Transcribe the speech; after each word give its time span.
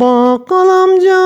Bakkal 0.00 0.68
amca, 0.68 1.20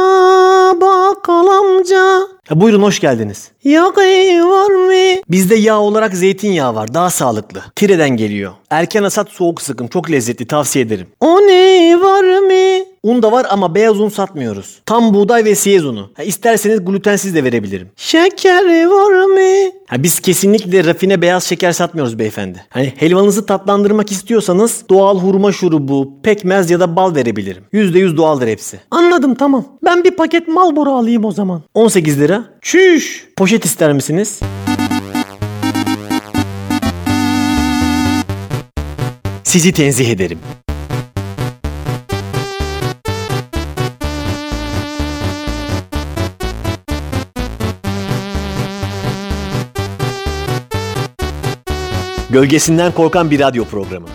bakkal 0.80 1.46
amca. 1.46 2.29
Ha, 2.49 2.61
buyurun 2.61 2.82
hoş 2.82 3.00
geldiniz. 3.00 3.50
Yağı 3.64 3.96
var 3.96 4.71
mı? 4.71 5.22
Bizde 5.31 5.54
yağ 5.54 5.81
olarak 5.81 6.14
zeytinyağı 6.14 6.75
var. 6.75 6.94
Daha 6.94 7.11
sağlıklı. 7.11 7.63
Tire'den 7.77 8.11
geliyor. 8.11 8.53
Erken 8.71 9.03
hasat 9.03 9.29
soğuk 9.29 9.63
sıkım. 9.63 9.89
Çok 9.89 10.11
lezzetli. 10.11 10.46
Tavsiye 10.46 10.85
ederim. 10.85 11.07
O 11.21 11.36
ne 11.41 12.00
var 12.00 12.22
mı? 12.41 12.85
Un 13.03 13.22
da 13.22 13.32
var 13.32 13.46
ama 13.50 13.75
beyaz 13.75 14.00
un 14.00 14.09
satmıyoruz. 14.09 14.82
Tam 14.86 15.14
buğday 15.14 15.45
ve 15.45 15.54
siyez 15.54 15.85
unu. 15.85 16.11
Ha, 16.17 16.22
isterseniz 16.22 16.85
glutensiz 16.85 17.35
de 17.35 17.45
verebilirim. 17.45 17.89
Şeker 17.96 18.86
var 18.86 19.25
mı? 19.25 19.71
Ha, 19.86 20.03
biz 20.03 20.21
kesinlikle 20.21 20.85
rafine 20.85 21.22
beyaz 21.22 21.44
şeker 21.44 21.72
satmıyoruz 21.72 22.18
beyefendi. 22.18 22.64
Hani 22.68 22.93
helvanızı 22.96 23.46
tatlandırmak 23.46 24.13
istiyorsanız 24.13 24.85
doğal 24.91 25.18
hurma 25.18 25.53
şurubu, 25.53 26.22
pekmez 26.22 26.71
ya 26.71 26.81
da 26.81 26.96
bal 26.96 27.14
verebilirim. 27.14 27.64
%100 27.72 28.17
doğaldır 28.17 28.49
hepsi. 28.49 28.81
Anladım 28.91 29.35
tamam. 29.35 29.64
Ben 29.85 30.05
bir 30.05 30.11
paket 30.11 30.49
Marlboro 30.49 30.91
alayım 30.91 31.25
o 31.25 31.32
zaman. 31.32 31.63
18 31.75 32.20
lira. 32.20 32.44
Çüş. 32.61 33.28
Poşet 33.36 33.64
ister 33.64 33.92
misiniz? 33.92 34.41
Sizi 39.44 39.72
tenzih 39.72 40.11
ederim. 40.11 40.39
Gölgesinden 52.33 52.92
korkan 52.92 53.31
bir 53.31 53.41
radyo 53.41 53.64
programı. 53.64 54.06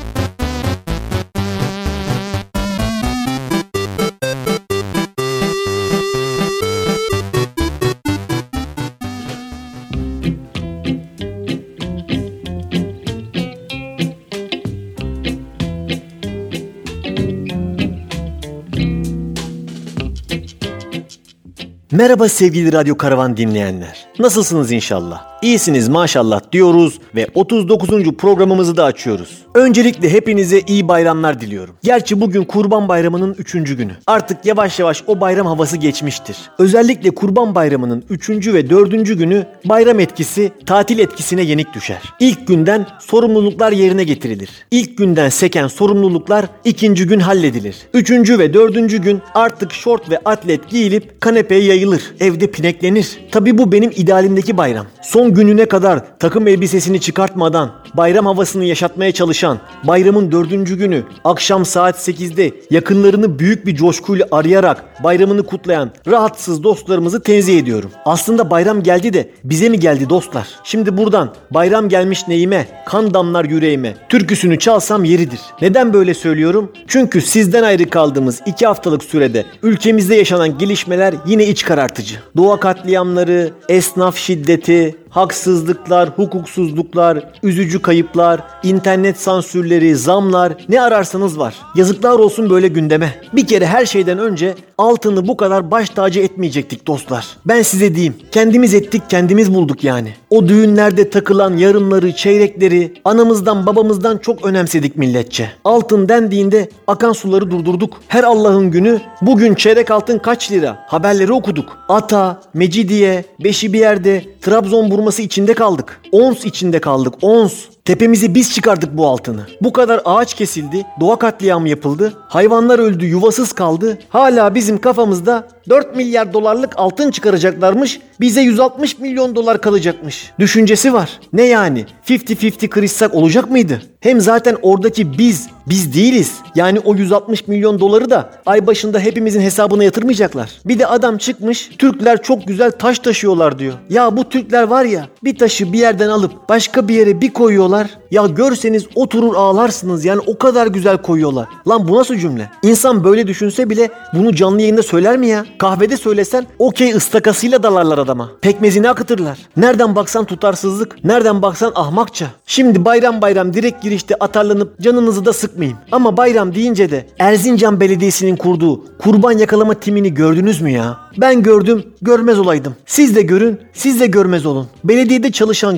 Merhaba 21.92 22.30
sevgili 22.30 22.74
Radyo 22.74 22.98
Karavan 22.98 23.38
dinleyenler. 23.38 24.08
Nasılsınız 24.20 24.72
inşallah? 24.72 25.34
İyisiniz 25.46 25.90
maşallah 25.90 26.42
diyoruz 26.52 27.00
ve 27.16 27.28
39. 27.34 27.90
programımızı 28.18 28.78
da 28.78 28.84
açıyoruz. 28.84 29.30
Öncelikle 29.54 30.10
hepinize 30.10 30.62
iyi 30.68 30.88
bayramlar 30.88 31.42
diliyorum. 31.42 31.76
Gerçi 31.84 32.22
bugün 32.22 32.44
Kurban 32.44 32.88
Bayramı'nın 32.88 33.36
3. 33.40 33.54
günü. 33.54 33.92
Artık 34.08 34.46
yavaş 34.46 34.80
yavaş 34.80 35.04
o 35.08 35.22
bayram 35.22 35.48
havası 35.48 35.78
geçmiştir. 35.78 36.38
Özellikle 36.60 37.10
Kurban 37.12 37.56
Bayramı'nın 37.56 38.04
3. 38.10 38.30
ve 38.30 38.70
4. 38.70 38.92
günü 39.18 39.46
bayram 39.66 40.00
etkisi 40.00 40.52
tatil 40.66 41.00
etkisine 41.00 41.42
yenik 41.42 41.74
düşer. 41.74 42.02
İlk 42.20 42.48
günden 42.48 42.88
sorumluluklar 43.00 43.72
yerine 43.72 44.03
getirilir. 44.03 44.50
İlk 44.72 44.98
günden 44.98 45.30
seken 45.30 45.68
sorumluluklar 45.68 46.46
ikinci 46.64 47.08
gün 47.08 47.19
halledilir. 47.19 47.75
Üçüncü 47.94 48.40
ve 48.40 48.53
dördüncü 48.53 48.98
gün 49.02 49.22
artık 49.36 49.74
şort 49.74 50.09
ve 50.09 50.18
atlet 50.25 50.69
giyilip 50.69 51.22
kanepeye 51.22 51.64
yayılır. 51.64 52.02
Evde 52.19 52.52
pineklenir. 52.52 53.19
Tabi 53.31 53.58
bu 53.58 53.72
benim 53.72 53.92
idealimdeki 53.96 54.58
bayram. 54.58 54.86
Son 55.02 55.34
gününe 55.35 55.66
kadar 55.66 56.19
takım 56.19 56.47
elbisesini 56.47 57.01
çıkartmadan 57.01 57.72
bayram 57.94 58.25
havasını 58.25 58.66
yaşatmaya 58.66 59.12
çalışan, 59.12 59.59
bayramın 59.84 60.31
dördüncü 60.31 60.78
günü 60.78 61.03
akşam 61.23 61.66
saat 61.66 62.07
8'de 62.07 62.51
yakınlarını 62.72 63.40
büyük 63.40 63.66
bir 63.66 63.75
coşkuyla 63.75 64.28
arayarak 64.31 65.03
bayramını 65.03 65.44
kutlayan 65.44 65.91
rahatsız 66.07 66.63
dostlarımızı 66.63 67.22
tenzih 67.22 67.59
ediyorum. 67.59 67.91
Aslında 68.06 68.51
bayram 68.51 68.84
geldi 68.84 69.13
de 69.13 69.29
bize 69.44 69.69
mi 69.69 69.79
geldi 69.79 70.09
dostlar? 70.09 70.47
Şimdi 70.63 70.97
buradan 70.97 71.34
bayram 71.51 71.90
gelmiş 71.90 72.28
neyime, 72.28 72.68
kan 72.85 73.13
damlar 73.13 73.45
yüreğime 73.45 73.95
türküsünü 74.09 74.59
çalsam 74.59 75.03
yeridir. 75.03 75.40
Neden 75.62 75.94
böyle 75.94 76.13
söylüyorum? 76.13 76.72
Çünkü 76.88 77.22
sizden 77.22 77.63
ayrı 77.63 77.90
kaldığımız 77.90 78.41
iki 78.45 78.66
haftalık 78.66 79.03
sürede 79.03 79.45
ülkemizde 79.63 80.16
yaşanan 80.16 80.57
gelişmeler 80.57 81.13
yine 81.28 81.45
iç 81.47 81.66
karartıcı. 81.66 82.16
Doğa 82.38 82.59
katliamları, 82.59 83.51
esnaf 83.69 84.18
şiddeti, 84.18 84.95
haksızlıklar, 85.16 86.09
hukuksuzluklar, 86.09 87.31
üzücü 87.44 87.81
kayıplar, 87.81 88.44
internet 88.64 89.20
sansürleri, 89.20 89.96
zamlar 89.96 90.53
ne 90.70 90.81
ararsanız 90.81 91.40
var. 91.40 91.56
Yazıklar 91.76 92.20
olsun 92.20 92.50
böyle 92.50 92.68
gündeme. 92.68 93.22
Bir 93.34 93.48
kere 93.48 93.66
her 93.66 93.86
şeyden 93.86 94.20
önce 94.20 94.56
altını 94.78 95.28
bu 95.28 95.38
kadar 95.38 95.72
baş 95.72 95.90
tacı 95.90 96.20
etmeyecektik 96.20 96.88
dostlar. 96.88 97.28
Ben 97.46 97.62
size 97.62 97.96
diyeyim. 97.96 98.16
Kendimiz 98.31 98.74
ettik, 98.74 99.02
kendimiz 99.09 99.54
bulduk 99.54 99.84
yani. 99.84 100.14
O 100.30 100.48
düğünlerde 100.48 101.09
takılan 101.09 101.58
yarımları, 101.58 102.16
çeyrekleri 102.16 102.94
anamızdan 103.06 103.66
babamızdan 103.66 104.18
çok 104.18 104.46
önemsedik 104.46 104.98
milletçe. 104.98 105.50
Altın 105.64 106.09
dendiğinde 106.09 106.70
akan 106.88 107.14
suları 107.14 107.52
durdurduk. 107.52 108.02
Her 108.08 108.24
Allah'ın 108.24 108.72
günü 108.72 109.02
bugün 109.22 109.56
çeyrek 109.56 109.92
altın 109.92 110.18
kaç 110.18 110.52
lira? 110.52 110.86
Haberleri 110.88 111.34
okuduk. 111.34 111.78
Ata, 111.90 112.42
Mecidiye, 112.54 113.25
Beşi 113.44 113.74
bir 113.74 113.80
yerde, 113.80 114.24
Trabzon 114.42 114.92
burması 115.06 115.22
içinde 115.22 115.54
kaldık. 115.54 116.02
Ons 116.12 116.46
içinde 116.46 116.82
kaldık. 116.82 117.14
Ons. 117.22 117.75
Tepemizi 117.85 118.35
biz 118.35 118.53
çıkardık 118.53 118.97
bu 118.97 119.07
altını. 119.07 119.41
Bu 119.62 119.73
kadar 119.73 120.01
ağaç 120.06 120.34
kesildi, 120.34 120.85
doğa 121.00 121.19
katliamı 121.19 121.69
yapıldı, 121.69 122.13
hayvanlar 122.28 122.79
öldü, 122.79 123.06
yuvasız 123.06 123.53
kaldı. 123.53 123.97
Hala 124.09 124.56
bizim 124.56 124.81
kafamızda 124.81 125.47
4 125.69 125.95
milyar 125.95 126.34
dolarlık 126.34 126.74
altın 126.78 127.12
çıkaracaklarmış, 127.12 128.00
bize 128.19 128.41
160 128.41 129.00
milyon 129.00 129.35
dolar 129.35 129.62
kalacakmış. 129.62 130.31
Düşüncesi 130.40 130.94
var. 130.94 131.19
Ne 131.34 131.44
yani? 131.44 131.85
50-50 132.07 132.68
kırışsak 132.68 133.13
olacak 133.16 133.51
mıydı? 133.51 133.81
Hem 134.00 134.22
zaten 134.22 134.57
oradaki 134.62 135.18
biz, 135.18 135.47
biz 135.69 135.94
değiliz. 135.94 136.34
Yani 136.56 136.79
o 136.79 136.95
160 136.95 137.47
milyon 137.47 137.79
doları 137.79 138.09
da 138.09 138.29
ay 138.45 138.68
başında 138.68 139.00
hepimizin 139.00 139.41
hesabına 139.41 139.84
yatırmayacaklar. 139.84 140.51
Bir 140.66 140.79
de 140.79 140.88
adam 140.88 141.18
çıkmış, 141.18 141.69
Türkler 141.78 142.22
çok 142.22 142.47
güzel 142.47 142.72
taş 142.72 143.00
taşıyorlar 143.00 143.59
diyor. 143.59 143.74
Ya 143.90 144.18
bu 144.18 144.29
Türkler 144.29 144.63
var 144.63 144.85
ya, 144.85 145.07
bir 145.24 145.38
taşı 145.38 145.74
bir 145.74 145.79
yerden 145.79 146.09
alıp 146.09 146.50
başka 146.50 146.88
bir 146.88 146.95
yere 146.95 147.22
bir 147.22 147.34
koyuyorlar. 147.34 147.75
Ya 148.12 148.28
görseniz 148.28 148.86
oturur 148.96 149.36
ağlarsınız 149.36 150.06
yani 150.06 150.22
o 150.28 150.38
kadar 150.38 150.68
güzel 150.68 150.97
koyuyorlar. 150.97 151.47
Lan 151.68 151.88
bu 151.88 151.97
nasıl 151.97 152.16
cümle? 152.16 152.50
İnsan 152.63 153.03
böyle 153.03 153.28
düşünse 153.28 153.69
bile 153.69 153.90
bunu 154.13 154.36
canlı 154.36 154.62
yayında 154.62 154.84
söyler 154.84 155.18
mi 155.18 155.28
ya? 155.28 155.46
Kahvede 155.58 155.97
söylesen 155.97 156.47
okey 156.59 156.91
ıstakasıyla 156.94 157.63
dalarlar 157.63 157.97
adama. 157.97 158.31
Pekmezini 158.41 158.90
akıtırlar. 158.90 159.38
Nereden 159.58 159.96
baksan 159.96 160.25
tutarsızlık, 160.25 161.03
nereden 161.03 161.41
baksan 161.41 161.72
ahmakça. 161.75 162.28
Şimdi 162.46 162.86
bayram 162.86 163.22
bayram 163.22 163.53
direkt 163.53 163.84
girişte 163.84 164.16
atarlanıp 164.19 164.80
canınızı 164.81 165.25
da 165.25 165.34
sıkmayayım. 165.34 165.78
Ama 165.92 166.18
bayram 166.18 166.56
deyince 166.56 166.92
de 166.92 167.07
Erzincan 167.19 167.80
Belediyesi'nin 167.80 168.36
kurduğu 168.36 168.97
kurban 168.97 169.31
yakalama 169.31 169.74
timini 169.74 170.13
gördünüz 170.13 170.62
mü 170.62 170.72
ya? 170.72 170.98
Ben 171.18 171.44
gördüm, 171.44 171.83
görmez 172.01 172.39
olaydım. 172.39 172.75
Siz 172.86 173.16
de 173.16 173.22
görün, 173.22 173.60
siz 173.74 174.00
de 174.00 174.07
görmez 174.07 174.45
olun. 174.45 174.68
Belediyede 174.83 175.31
çalışan 175.31 175.77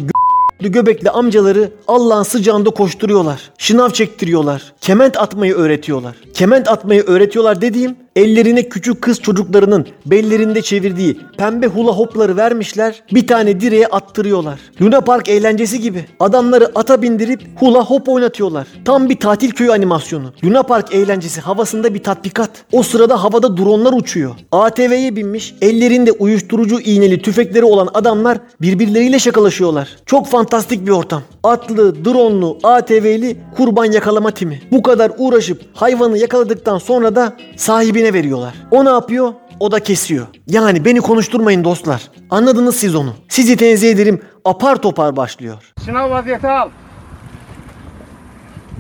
göbekli 0.60 1.10
amcaları 1.10 1.72
Allah'ın 1.88 2.24
sıcağında 2.24 2.70
koşturuyorlar. 2.70 3.52
Şınav 3.58 3.90
çektiriyorlar. 3.90 4.74
Kement 4.82 5.18
atmayı 5.18 5.54
öğretiyorlar. 5.54 6.16
Kement 6.34 6.68
atmayı 6.68 7.04
öğretiyorlar 7.04 7.62
dediğim 7.62 7.96
ellerine 8.18 8.70
küçük 8.70 9.02
kız 9.02 9.22
çocuklarının 9.22 9.88
bellerinde 10.06 10.62
çevirdiği 10.62 11.18
pembe 11.38 11.68
hula 11.68 11.92
hopları 11.92 12.38
vermişler. 12.38 13.04
Bir 13.14 13.28
tane 13.28 13.62
direğe 13.62 13.88
attırıyorlar. 13.88 14.60
Luna 14.82 15.02
Park 15.02 15.30
eğlencesi 15.30 15.82
gibi. 15.82 16.06
Adamları 16.20 16.72
ata 16.76 17.02
bindirip 17.02 17.42
hula 17.56 17.86
hop 17.86 18.10
oynatıyorlar. 18.10 18.68
Tam 18.86 19.10
bir 19.10 19.20
tatil 19.20 19.52
köyü 19.52 19.72
animasyonu. 19.72 20.34
Luna 20.44 20.64
Park 20.64 20.96
eğlencesi 20.96 21.42
havasında 21.42 21.94
bir 21.94 22.04
tatbikat. 22.04 22.50
O 22.72 22.84
sırada 22.84 23.24
havada 23.24 23.58
dronlar 23.58 23.94
uçuyor. 23.94 24.36
ATV'ye 24.52 25.16
binmiş 25.16 25.56
ellerinde 25.62 26.12
uyuşturucu 26.12 26.80
iğneli 26.80 27.22
tüfekleri 27.22 27.66
olan 27.66 27.90
adamlar 27.94 28.38
birbirleriyle 28.62 29.20
şakalaşıyorlar. 29.20 29.90
Çok 30.06 30.28
fantastik 30.28 30.86
bir 30.86 30.92
ortam. 30.92 31.22
Atlı, 31.44 32.06
dronlu, 32.06 32.58
ATV'li 32.64 33.38
kurban 33.58 33.86
yakalama 33.86 34.32
timi. 34.32 34.62
Bu 34.72 34.82
kadar 34.82 35.12
uğraşıp 35.18 35.62
hayvanı 35.74 36.18
yakaladıktan 36.18 36.78
sonra 36.78 37.16
da 37.16 37.34
sahibine 37.56 38.07
veriyorlar. 38.14 38.54
O 38.72 38.86
ne 38.86 38.90
yapıyor? 38.90 39.34
O 39.60 39.72
da 39.72 39.80
kesiyor. 39.80 40.28
Yani 40.48 40.86
beni 40.86 41.02
konuşturmayın 41.02 41.64
dostlar. 41.64 42.02
Anladınız 42.30 42.76
siz 42.76 42.96
onu. 42.96 43.14
Sizi 43.30 43.58
tenzih 43.58 43.92
ederim. 43.92 44.22
Apar 44.46 44.76
topar 44.76 45.16
başlıyor. 45.16 45.74
Sınav 45.86 46.10
vaziyeti 46.10 46.48
al. 46.48 46.70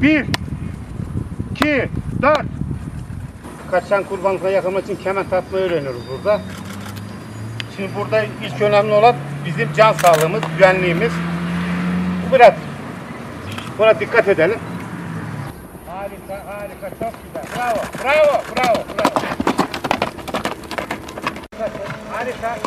1 0.02 0.26
2 1.52 1.90
4 2.22 2.38
Kaçan 3.72 4.04
kurbanlıkla 4.04 4.50
yakalamak 4.50 4.84
için 4.84 4.96
kemen 4.96 5.30
tatmayı 5.30 5.66
öğreniyoruz 5.66 6.02
burada. 6.12 6.42
Şimdi 7.76 7.90
burada 7.96 8.24
ilk 8.24 8.62
önemli 8.62 8.92
olan 8.92 9.16
bizim 9.46 9.74
can 9.74 9.94
sağlığımız, 9.94 10.42
güvenliğimiz. 10.58 11.12
Bu 12.30 12.36
biraz 12.36 12.54
buna 13.80 14.00
dikkat 14.00 14.28
edelim. 14.28 14.60
Harika, 15.88 16.46
harika, 16.46 16.90
çok 16.90 17.14
güzel. 17.24 17.46
Bravo, 17.56 17.80
bravo, 18.04 18.42
bravo, 18.56 18.84
bravo. 18.98 19.07
Harika. 22.28 22.58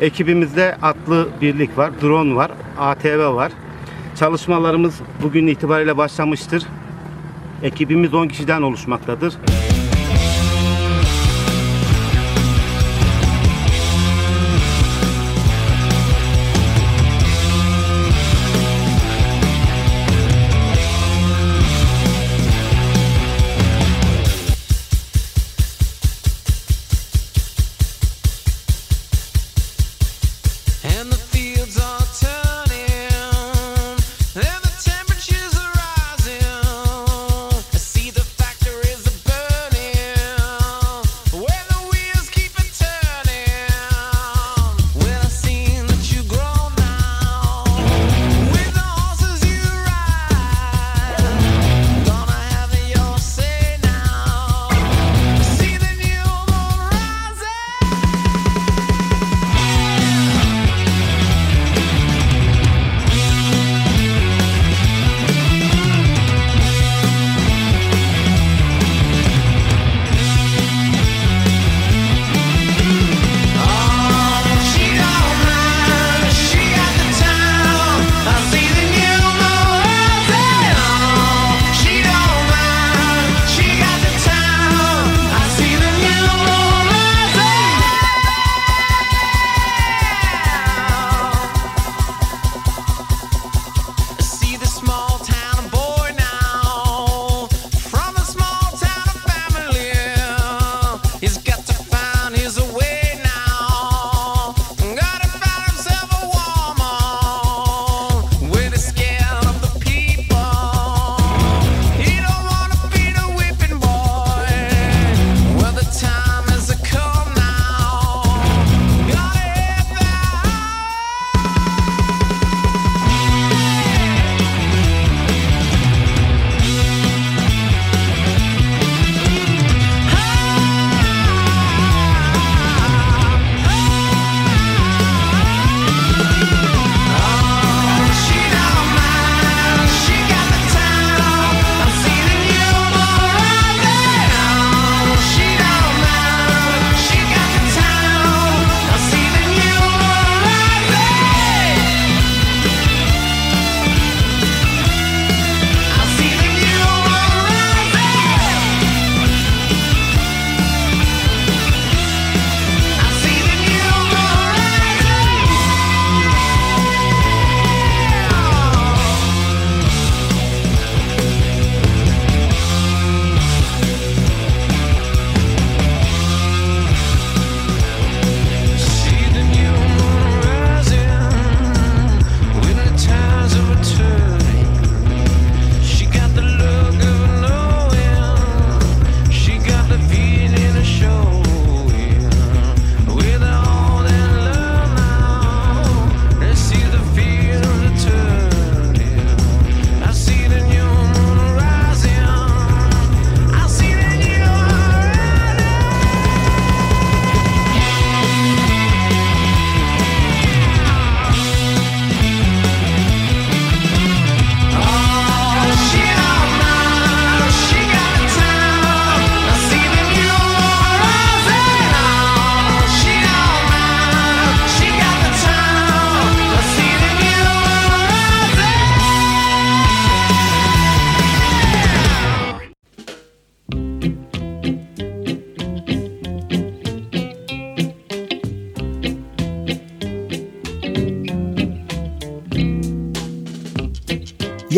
Ekibimizde 0.00 0.76
atlı 0.82 1.28
birlik 1.40 1.78
var, 1.78 1.90
drone 2.02 2.34
var, 2.34 2.50
ATV 2.78 3.34
var. 3.34 3.52
Çalışmalarımız 4.18 5.00
bugün 5.22 5.46
itibariyle 5.46 5.96
başlamıştır. 5.96 6.62
Ekibimiz 7.62 8.14
10 8.14 8.28
kişiden 8.28 8.62
oluşmaktadır. 8.62 9.34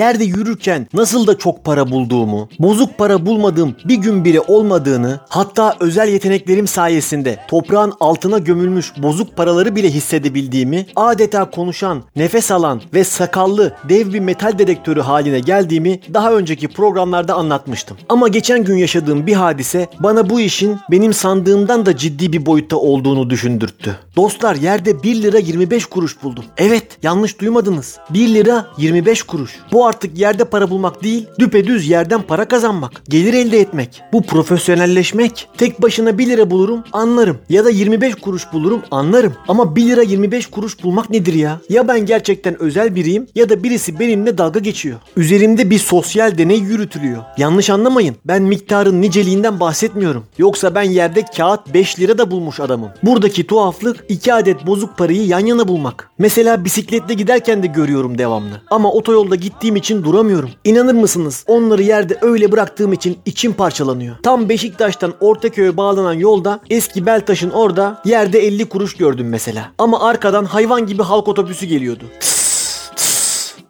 yerde 0.00 0.24
yürürken 0.24 0.86
nasıl 0.94 1.26
da 1.26 1.38
çok 1.38 1.64
para 1.64 1.90
bulduğumu, 1.90 2.48
bozuk 2.58 2.98
para 2.98 3.26
bulmadığım 3.26 3.76
bir 3.84 3.94
gün 3.94 4.24
biri 4.24 4.40
olmadığını, 4.40 5.20
hatta 5.28 5.76
özel 5.80 6.08
yeteneklerim 6.08 6.66
sayesinde 6.66 7.38
toprağın 7.48 7.92
altına 8.00 8.38
gömülmüş 8.38 8.92
bozuk 9.02 9.36
paraları 9.36 9.76
bile 9.76 9.90
hissedebildiğimi, 9.90 10.86
adeta 10.96 11.50
konuşan, 11.50 12.02
nefes 12.16 12.50
alan 12.50 12.82
ve 12.94 13.04
sakallı 13.04 13.74
dev 13.88 14.12
bir 14.12 14.20
metal 14.20 14.58
dedektörü 14.58 15.00
haline 15.00 15.40
geldiğimi 15.40 16.00
daha 16.14 16.32
önceki 16.32 16.68
programlarda 16.68 17.34
anlatmıştım. 17.34 17.96
Ama 18.08 18.28
geçen 18.28 18.64
gün 18.64 18.76
yaşadığım 18.76 19.26
bir 19.26 19.34
hadise 19.34 19.86
bana 19.98 20.30
bu 20.30 20.40
işin 20.40 20.78
benim 20.90 21.12
sandığımdan 21.12 21.86
da 21.86 21.96
ciddi 21.96 22.32
bir 22.32 22.46
boyutta 22.46 22.76
olduğunu 22.76 23.30
düşündürttü. 23.30 23.96
Dostlar 24.16 24.54
yerde 24.54 25.02
1 25.02 25.22
lira 25.22 25.38
25 25.38 25.86
kuruş 25.86 26.22
buldum. 26.22 26.44
Evet 26.56 26.84
yanlış 27.02 27.40
duymadınız. 27.40 27.98
1 28.10 28.34
lira 28.34 28.66
25 28.78 29.22
kuruş. 29.22 29.58
Bu 29.72 29.89
artık 29.90 30.18
yerde 30.18 30.44
para 30.44 30.70
bulmak 30.70 31.02
değil, 31.02 31.26
düpedüz 31.38 31.88
yerden 31.88 32.22
para 32.22 32.44
kazanmak, 32.44 32.92
gelir 33.08 33.34
elde 33.34 33.60
etmek. 33.60 34.02
Bu 34.12 34.22
profesyonelleşmek. 34.22 35.48
Tek 35.58 35.82
başına 35.82 36.18
1 36.18 36.26
lira 36.26 36.50
bulurum, 36.50 36.84
anlarım. 36.92 37.38
Ya 37.48 37.64
da 37.64 37.70
25 37.70 38.14
kuruş 38.14 38.52
bulurum, 38.52 38.82
anlarım. 38.90 39.34
Ama 39.48 39.76
1 39.76 39.86
lira 39.86 40.02
25 40.02 40.46
kuruş 40.46 40.84
bulmak 40.84 41.10
nedir 41.10 41.34
ya? 41.34 41.60
Ya 41.68 41.88
ben 41.88 42.06
gerçekten 42.06 42.62
özel 42.62 42.94
biriyim 42.94 43.26
ya 43.34 43.48
da 43.48 43.62
birisi 43.62 43.98
benimle 44.00 44.38
dalga 44.38 44.60
geçiyor. 44.60 44.98
Üzerimde 45.16 45.70
bir 45.70 45.78
sosyal 45.78 46.38
deney 46.38 46.58
yürütülüyor. 46.58 47.22
Yanlış 47.38 47.70
anlamayın. 47.70 48.16
Ben 48.24 48.42
miktarın 48.42 49.02
niceliğinden 49.02 49.60
bahsetmiyorum. 49.60 50.24
Yoksa 50.38 50.74
ben 50.74 50.82
yerde 50.82 51.24
kağıt 51.36 51.74
5 51.74 52.00
lira 52.00 52.18
da 52.18 52.30
bulmuş 52.30 52.60
adamım. 52.60 52.90
Buradaki 53.02 53.46
tuhaflık 53.46 54.04
2 54.08 54.34
adet 54.34 54.66
bozuk 54.66 54.98
parayı 54.98 55.26
yan 55.26 55.46
yana 55.46 55.68
bulmak. 55.68 56.10
Mesela 56.18 56.64
bisikletle 56.64 57.14
giderken 57.14 57.62
de 57.62 57.66
görüyorum 57.66 58.18
devamlı. 58.18 58.60
Ama 58.70 58.92
otoyolda 58.92 59.34
gittiğim 59.34 59.76
için 59.80 60.04
duramıyorum. 60.04 60.50
İnanır 60.64 60.94
mısınız? 60.94 61.44
Onları 61.46 61.82
yerde 61.82 62.18
öyle 62.22 62.52
bıraktığım 62.52 62.92
için 62.92 63.18
içim 63.26 63.52
parçalanıyor. 63.52 64.16
Tam 64.22 64.48
Beşiktaş'tan 64.48 65.14
Ortaköy'e 65.20 65.76
bağlanan 65.76 66.12
yolda 66.12 66.60
eski 66.70 67.06
Beltaş'ın 67.06 67.50
orada 67.50 68.02
yerde 68.04 68.38
50 68.46 68.68
kuruş 68.68 68.96
gördüm 68.96 69.28
mesela. 69.28 69.72
Ama 69.78 70.00
arkadan 70.00 70.44
hayvan 70.44 70.86
gibi 70.86 71.02
halk 71.02 71.28
otobüsü 71.28 71.66
geliyordu 71.66 72.04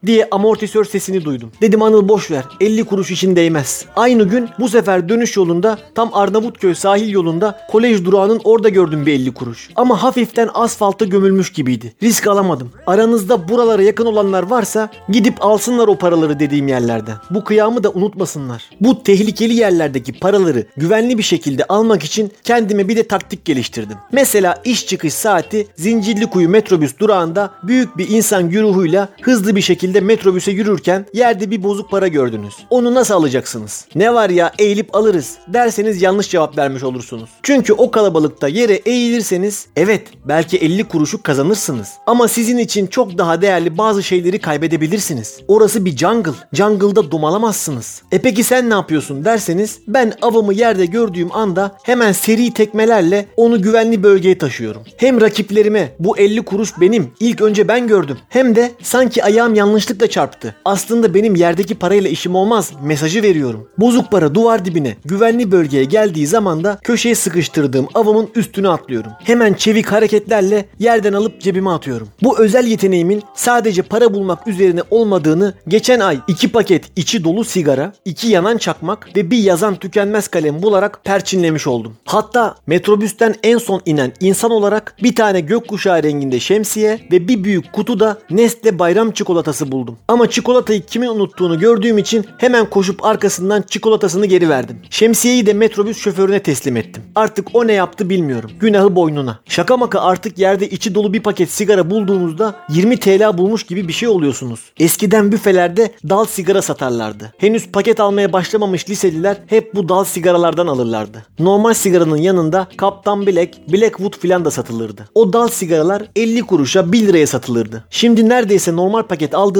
diye 0.06 0.28
amortisör 0.30 0.84
sesini 0.84 1.24
duydum. 1.24 1.52
Dedim 1.60 1.82
Anıl 1.82 2.08
boş 2.08 2.30
ver 2.30 2.44
50 2.60 2.84
kuruş 2.84 3.10
için 3.10 3.36
değmez. 3.36 3.84
Aynı 3.96 4.24
gün 4.24 4.48
bu 4.58 4.68
sefer 4.68 5.08
dönüş 5.08 5.36
yolunda 5.36 5.78
tam 5.94 6.10
Arnavutköy 6.12 6.74
sahil 6.74 7.10
yolunda 7.10 7.60
kolej 7.70 8.04
durağının 8.04 8.40
orada 8.44 8.68
gördüm 8.68 9.06
bir 9.06 9.12
50 9.12 9.34
kuruş. 9.34 9.70
Ama 9.76 10.02
hafiften 10.02 10.48
asfalta 10.54 11.04
gömülmüş 11.04 11.52
gibiydi. 11.52 11.94
Risk 12.02 12.26
alamadım. 12.26 12.70
Aranızda 12.86 13.48
buralara 13.48 13.82
yakın 13.82 14.06
olanlar 14.06 14.42
varsa 14.42 14.90
gidip 15.08 15.44
alsınlar 15.44 15.88
o 15.88 15.96
paraları 15.96 16.40
dediğim 16.40 16.68
yerlerden. 16.68 17.16
Bu 17.30 17.44
kıyamı 17.44 17.84
da 17.84 17.90
unutmasınlar. 17.90 18.70
Bu 18.80 19.02
tehlikeli 19.02 19.54
yerlerdeki 19.54 20.12
paraları 20.12 20.66
güvenli 20.76 21.18
bir 21.18 21.22
şekilde 21.22 21.64
almak 21.64 22.02
için 22.04 22.32
kendime 22.44 22.88
bir 22.88 22.96
de 22.96 23.02
taktik 23.02 23.44
geliştirdim. 23.44 23.96
Mesela 24.12 24.62
iş 24.64 24.86
çıkış 24.86 25.14
saati 25.14 25.66
Zincirlikuyu 25.76 26.48
metrobüs 26.48 26.98
durağında 26.98 27.50
büyük 27.62 27.98
bir 27.98 28.08
insan 28.08 28.50
güruhuyla 28.50 29.08
hızlı 29.22 29.56
bir 29.56 29.60
şekilde 29.60 29.89
metrobüse 29.98 30.52
yürürken 30.52 31.06
yerde 31.12 31.50
bir 31.50 31.62
bozuk 31.62 31.90
para 31.90 32.08
gördünüz. 32.08 32.54
Onu 32.70 32.94
nasıl 32.94 33.14
alacaksınız? 33.14 33.86
Ne 33.94 34.14
var 34.14 34.30
ya 34.30 34.52
eğilip 34.58 34.94
alırız 34.94 35.38
derseniz 35.48 36.02
yanlış 36.02 36.30
cevap 36.30 36.58
vermiş 36.58 36.82
olursunuz. 36.82 37.30
Çünkü 37.42 37.72
o 37.72 37.90
kalabalıkta 37.90 38.48
yere 38.48 38.74
eğilirseniz 38.74 39.66
evet 39.76 40.08
belki 40.24 40.58
50 40.58 40.84
kuruşu 40.84 41.22
kazanırsınız. 41.22 41.88
Ama 42.06 42.28
sizin 42.28 42.58
için 42.58 42.86
çok 42.86 43.18
daha 43.18 43.42
değerli 43.42 43.78
bazı 43.78 44.02
şeyleri 44.02 44.38
kaybedebilirsiniz. 44.38 45.40
Orası 45.48 45.84
bir 45.84 45.96
jungle. 45.96 46.32
Jungle'da 46.52 47.10
domalamazsınız. 47.10 48.02
E 48.12 48.18
peki 48.18 48.44
sen 48.44 48.70
ne 48.70 48.74
yapıyorsun 48.74 49.24
derseniz 49.24 49.78
ben 49.88 50.12
avımı 50.22 50.54
yerde 50.54 50.86
gördüğüm 50.86 51.32
anda 51.32 51.76
hemen 51.82 52.12
seri 52.12 52.54
tekmelerle 52.54 53.26
onu 53.36 53.62
güvenli 53.62 54.02
bölgeye 54.02 54.38
taşıyorum. 54.38 54.82
Hem 54.96 55.20
rakiplerime 55.20 55.94
bu 55.98 56.18
50 56.18 56.42
kuruş 56.42 56.80
benim 56.80 57.10
ilk 57.20 57.40
önce 57.40 57.68
ben 57.68 57.86
gördüm. 57.88 58.18
Hem 58.28 58.56
de 58.56 58.72
sanki 58.82 59.24
ayağım 59.24 59.54
yanlışlıkla 59.80 60.06
çarptı. 60.06 60.54
Aslında 60.64 61.14
benim 61.14 61.34
yerdeki 61.34 61.74
parayla 61.74 62.10
işim 62.10 62.34
olmaz 62.34 62.72
mesajı 62.82 63.22
veriyorum. 63.22 63.68
Bozuk 63.78 64.10
para 64.10 64.34
duvar 64.34 64.64
dibine 64.64 64.96
güvenli 65.04 65.52
bölgeye 65.52 65.84
geldiği 65.84 66.26
zaman 66.26 66.64
da 66.64 66.78
köşeye 66.82 67.14
sıkıştırdığım 67.14 67.88
avımın 67.94 68.28
üstüne 68.34 68.68
atlıyorum. 68.68 69.12
Hemen 69.24 69.54
çevik 69.54 69.86
hareketlerle 69.86 70.64
yerden 70.78 71.12
alıp 71.12 71.40
cebime 71.40 71.70
atıyorum. 71.70 72.08
Bu 72.22 72.38
özel 72.38 72.66
yeteneğimin 72.66 73.22
sadece 73.34 73.82
para 73.82 74.14
bulmak 74.14 74.46
üzerine 74.48 74.80
olmadığını 74.90 75.54
geçen 75.68 76.00
ay 76.00 76.18
iki 76.28 76.52
paket 76.52 76.84
içi 76.96 77.24
dolu 77.24 77.44
sigara, 77.44 77.92
iki 78.04 78.28
yanan 78.28 78.58
çakmak 78.58 79.16
ve 79.16 79.30
bir 79.30 79.38
yazan 79.38 79.76
tükenmez 79.76 80.28
kalem 80.28 80.62
bularak 80.62 81.04
perçinlemiş 81.04 81.66
oldum. 81.66 81.96
Hatta 82.04 82.54
metrobüsten 82.66 83.34
en 83.42 83.58
son 83.58 83.80
inen 83.86 84.12
insan 84.20 84.50
olarak 84.50 84.96
bir 85.02 85.14
tane 85.14 85.40
gökkuşağı 85.40 86.02
renginde 86.02 86.40
şemsiye 86.40 87.00
ve 87.12 87.28
bir 87.28 87.44
büyük 87.44 87.72
kutuda 87.72 88.18
Nestle 88.30 88.78
bayram 88.78 89.10
çikolatası 89.10 89.69
buldum. 89.72 89.98
Ama 90.08 90.30
çikolatayı 90.30 90.86
kimin 90.86 91.08
unuttuğunu 91.08 91.58
gördüğüm 91.58 91.98
için 91.98 92.24
hemen 92.38 92.70
koşup 92.70 93.04
arkasından 93.04 93.62
çikolatasını 93.62 94.26
geri 94.26 94.48
verdim. 94.48 94.78
Şemsiyeyi 94.90 95.46
de 95.46 95.52
metrobüs 95.52 95.98
şoförüne 95.98 96.42
teslim 96.42 96.76
ettim. 96.76 97.02
Artık 97.14 97.48
o 97.54 97.66
ne 97.66 97.72
yaptı 97.72 98.10
bilmiyorum. 98.10 98.50
Günahı 98.60 98.96
boynuna. 98.96 99.40
Şaka 99.44 99.76
maka 99.76 100.00
artık 100.00 100.38
yerde 100.38 100.68
içi 100.70 100.94
dolu 100.94 101.12
bir 101.12 101.22
paket 101.22 101.50
sigara 101.50 101.90
bulduğunuzda 101.90 102.54
20 102.68 102.96
TL 102.96 103.38
bulmuş 103.38 103.62
gibi 103.62 103.88
bir 103.88 103.92
şey 103.92 104.08
oluyorsunuz. 104.08 104.60
Eskiden 104.80 105.32
büfelerde 105.32 105.92
dal 106.08 106.24
sigara 106.24 106.62
satarlardı. 106.62 107.32
Henüz 107.38 107.68
paket 107.72 108.00
almaya 108.00 108.32
başlamamış 108.32 108.90
liseliler 108.90 109.36
hep 109.46 109.74
bu 109.74 109.88
dal 109.88 110.04
sigaralardan 110.04 110.66
alırlardı. 110.66 111.26
Normal 111.38 111.74
sigaranın 111.74 112.16
yanında 112.16 112.66
Kaptan 112.76 113.26
Black, 113.26 113.72
Blackwood 113.72 114.18
filan 114.18 114.44
da 114.44 114.50
satılırdı. 114.50 115.08
O 115.14 115.32
dal 115.32 115.48
sigaralar 115.48 116.02
50 116.16 116.42
kuruşa 116.42 116.92
1 116.92 117.06
liraya 117.06 117.26
satılırdı. 117.26 117.84
Şimdi 117.90 118.28
neredeyse 118.28 118.76
normal 118.76 119.02
paket 119.02 119.34
aldığınızda 119.34 119.59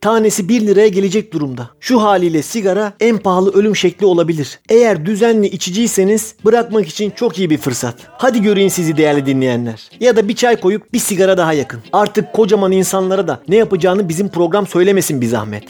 tanesi 0.00 0.48
1 0.48 0.66
liraya 0.66 0.88
gelecek 0.88 1.32
durumda. 1.32 1.70
Şu 1.80 2.02
haliyle 2.02 2.42
sigara 2.42 2.92
en 3.00 3.18
pahalı 3.18 3.52
ölüm 3.52 3.76
şekli 3.76 4.06
olabilir. 4.06 4.60
Eğer 4.68 5.06
düzenli 5.06 5.46
içiciyseniz 5.46 6.34
bırakmak 6.44 6.88
için 6.88 7.10
çok 7.10 7.38
iyi 7.38 7.50
bir 7.50 7.58
fırsat. 7.58 7.94
Hadi 8.10 8.42
göreyim 8.42 8.70
sizi 8.70 8.96
değerli 8.96 9.26
dinleyenler. 9.26 9.90
Ya 10.00 10.16
da 10.16 10.28
bir 10.28 10.34
çay 10.36 10.56
koyup 10.56 10.92
bir 10.92 10.98
sigara 10.98 11.38
daha 11.38 11.52
yakın. 11.52 11.80
Artık 11.92 12.32
kocaman 12.32 12.72
insanlara 12.72 13.28
da 13.28 13.40
ne 13.48 13.56
yapacağını 13.56 14.08
bizim 14.08 14.28
program 14.28 14.66
söylemesin 14.66 15.20
bir 15.20 15.26
zahmet. 15.26 15.64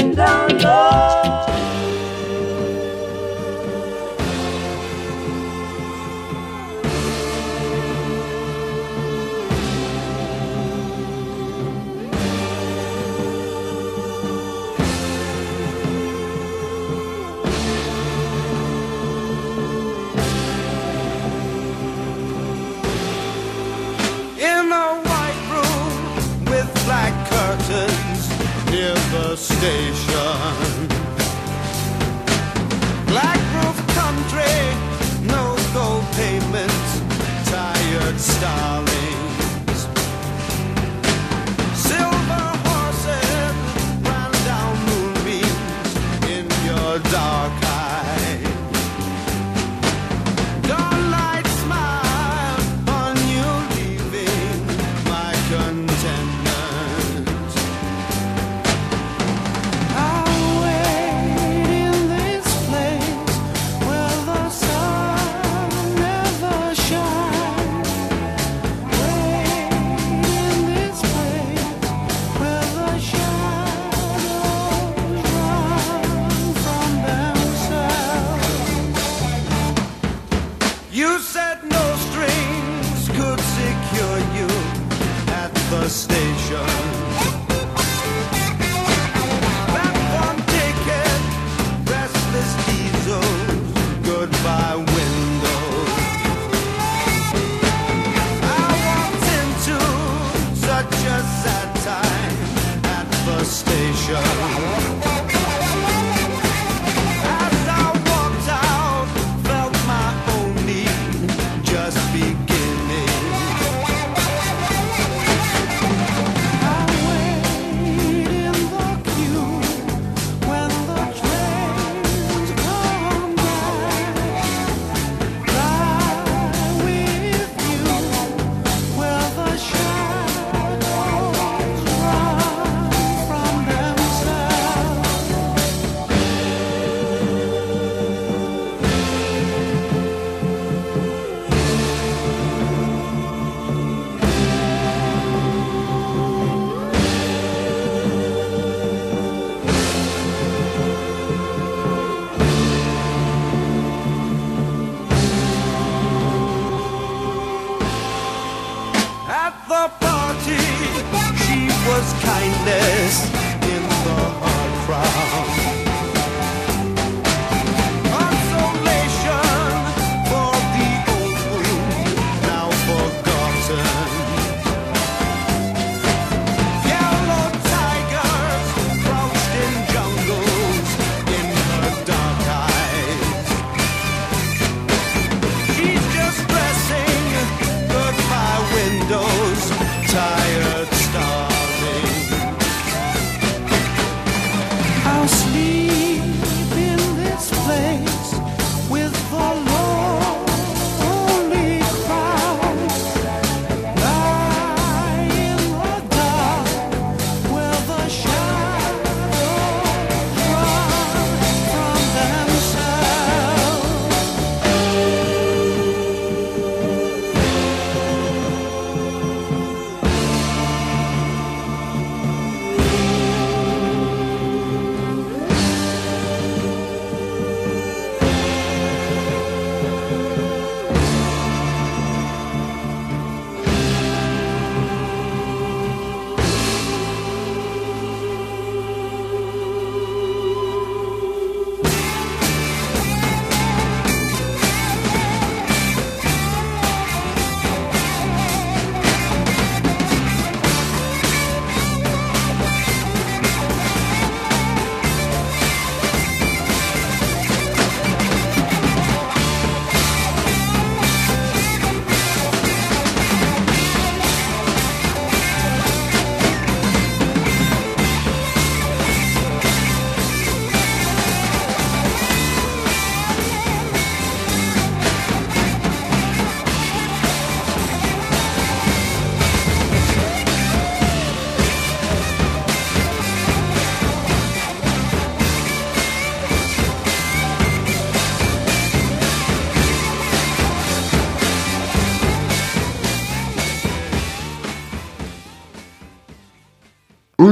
in 0.00 1.59
station. 29.40 30.88
Black 33.06 33.40
roof 33.56 33.78
country, 33.96 34.56
no 35.26 35.56
go 35.72 36.04
pavement, 36.12 36.72
tired 37.46 38.20
star. 38.20 38.79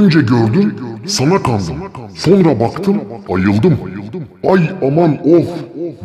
Önce 0.09 0.21
gördüm, 0.21 0.75
sana 1.05 1.43
kandım. 1.43 1.75
Sonra 2.15 2.59
baktım, 2.59 2.97
ayıldım. 3.29 3.77
Ay 4.47 4.69
aman 4.87 5.17
of, 5.27 5.47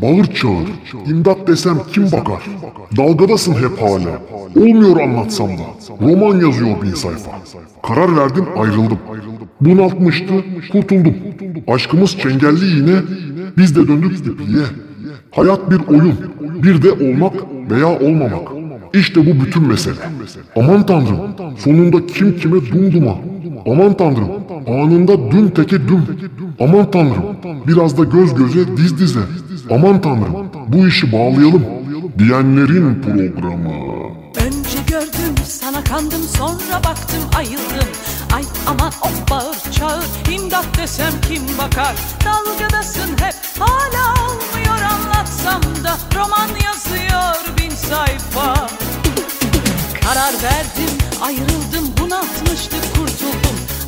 bağır 0.02 0.24
çağır. 0.24 0.68
İmdat 1.06 1.48
desem 1.48 1.78
kim 1.92 2.04
bakar? 2.04 2.42
Dalgadasın 2.96 3.54
hep 3.54 3.82
hala. 3.82 4.22
Olmuyor 4.56 5.00
anlatsam 5.00 5.48
da. 5.48 5.62
Roman 6.00 6.40
yazıyor 6.40 6.82
bin 6.82 6.94
sayfa. 6.94 7.30
Karar 7.82 8.16
verdim, 8.16 8.44
ayrıldım. 8.58 8.98
Bunaltmıştı, 9.60 10.34
kurtuldum. 10.72 11.14
Aşkımız 11.68 12.18
çengelli 12.18 12.64
yine, 12.76 12.96
biz 13.56 13.76
de 13.76 13.88
döndük 13.88 14.18
ipliğe. 14.18 14.64
Hayat 15.30 15.70
bir 15.70 15.80
oyun, 15.88 16.14
bir 16.62 16.82
de 16.82 16.92
olmak 16.92 17.34
veya 17.70 18.00
olmamak. 18.00 18.48
İşte 18.94 19.20
bu 19.20 19.44
bütün 19.44 19.62
mesele. 19.68 19.94
Aman 20.56 20.86
tanrım, 20.86 21.18
sonunda 21.58 22.06
kim 22.06 22.36
kime 22.38 22.56
dumduma. 22.72 23.14
Aman 23.66 23.96
tanrım, 23.96 24.28
anında 24.68 25.30
dün 25.30 25.48
teke 25.48 25.88
düm. 25.88 26.06
Aman 26.60 26.90
tanrım, 26.90 27.22
biraz 27.66 27.98
da 27.98 28.04
göz 28.04 28.34
göze 28.34 28.76
diz 28.76 28.98
dize. 28.98 29.20
Aman 29.70 30.00
tanrım, 30.00 30.34
bu 30.68 30.88
işi 30.88 31.12
bağlayalım. 31.12 31.62
Diyenlerin 32.18 33.02
programı. 33.02 33.94
Önce 34.46 34.78
gördüm 34.90 35.34
sana 35.44 35.84
kandım 35.84 36.22
sonra 36.22 36.84
baktım 36.84 37.22
ayıldım 37.36 37.88
Ay 38.34 38.42
aman 38.66 38.88
of 38.88 39.30
bağır 39.30 39.72
çağır 39.72 40.04
imdat 40.34 40.78
desem 40.78 41.12
kim 41.28 41.42
bakar 41.58 41.94
Dalgadasın 42.24 43.10
hep 43.20 43.34
hala 43.58 44.14
olmuyor 44.24 44.82
anlatsam 44.92 45.62
da 45.84 45.98
Roman 46.16 46.48
yazıyor 46.64 47.58
bin 47.58 47.70
sayfa 47.70 48.66
Karar 50.04 50.34
verdim 50.42 50.94
ayrıldım 51.22 51.94
bunaltmıştı 52.00 52.76
kurtuldum 52.94 53.43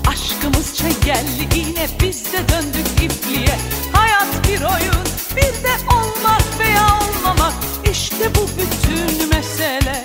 Aşkımız 0.07 0.75
çengelli 0.75 1.59
yine 1.59 1.89
biz 2.03 2.33
de 2.33 2.49
döndük 2.49 2.89
ipliğe. 3.03 3.59
Hayat 3.93 4.49
bir 4.49 4.61
oyun 4.61 5.05
bir 5.37 5.65
de 5.65 5.77
olmak 5.95 6.43
veya 6.59 6.87
olmamak. 6.87 7.55
İşte 7.91 8.35
bu 8.35 8.49
bütün 8.49 9.29
mesele. 9.29 10.05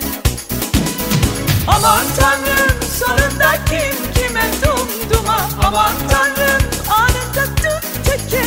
Aman 1.67 2.05
tanrım 2.19 2.81
sonunda 2.99 3.51
kim 3.65 4.13
kime 4.13 4.43
dumduma 4.65 5.49
Aman 5.63 5.93
tanrım 6.09 6.61
anında 6.89 7.45
düm 7.63 8.03
teke 8.03 8.43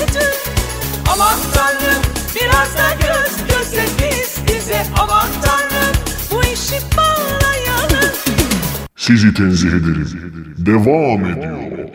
Aman 1.13 1.39
tanrım 1.55 2.03
biraz 2.35 2.77
da 2.77 2.95
göz 3.01 3.49
göze 3.49 3.87
diz 3.99 4.49
dize 4.49 4.87
Aman 4.99 5.29
tanrım 5.43 5.97
bu 6.31 6.43
işi 6.43 6.81
bağlayalım 6.97 8.04
Sizi 9.07 9.35
tenzih 9.35 9.69
ederim. 9.69 10.09
Devam 10.59 11.25
ediyor. 11.25 11.89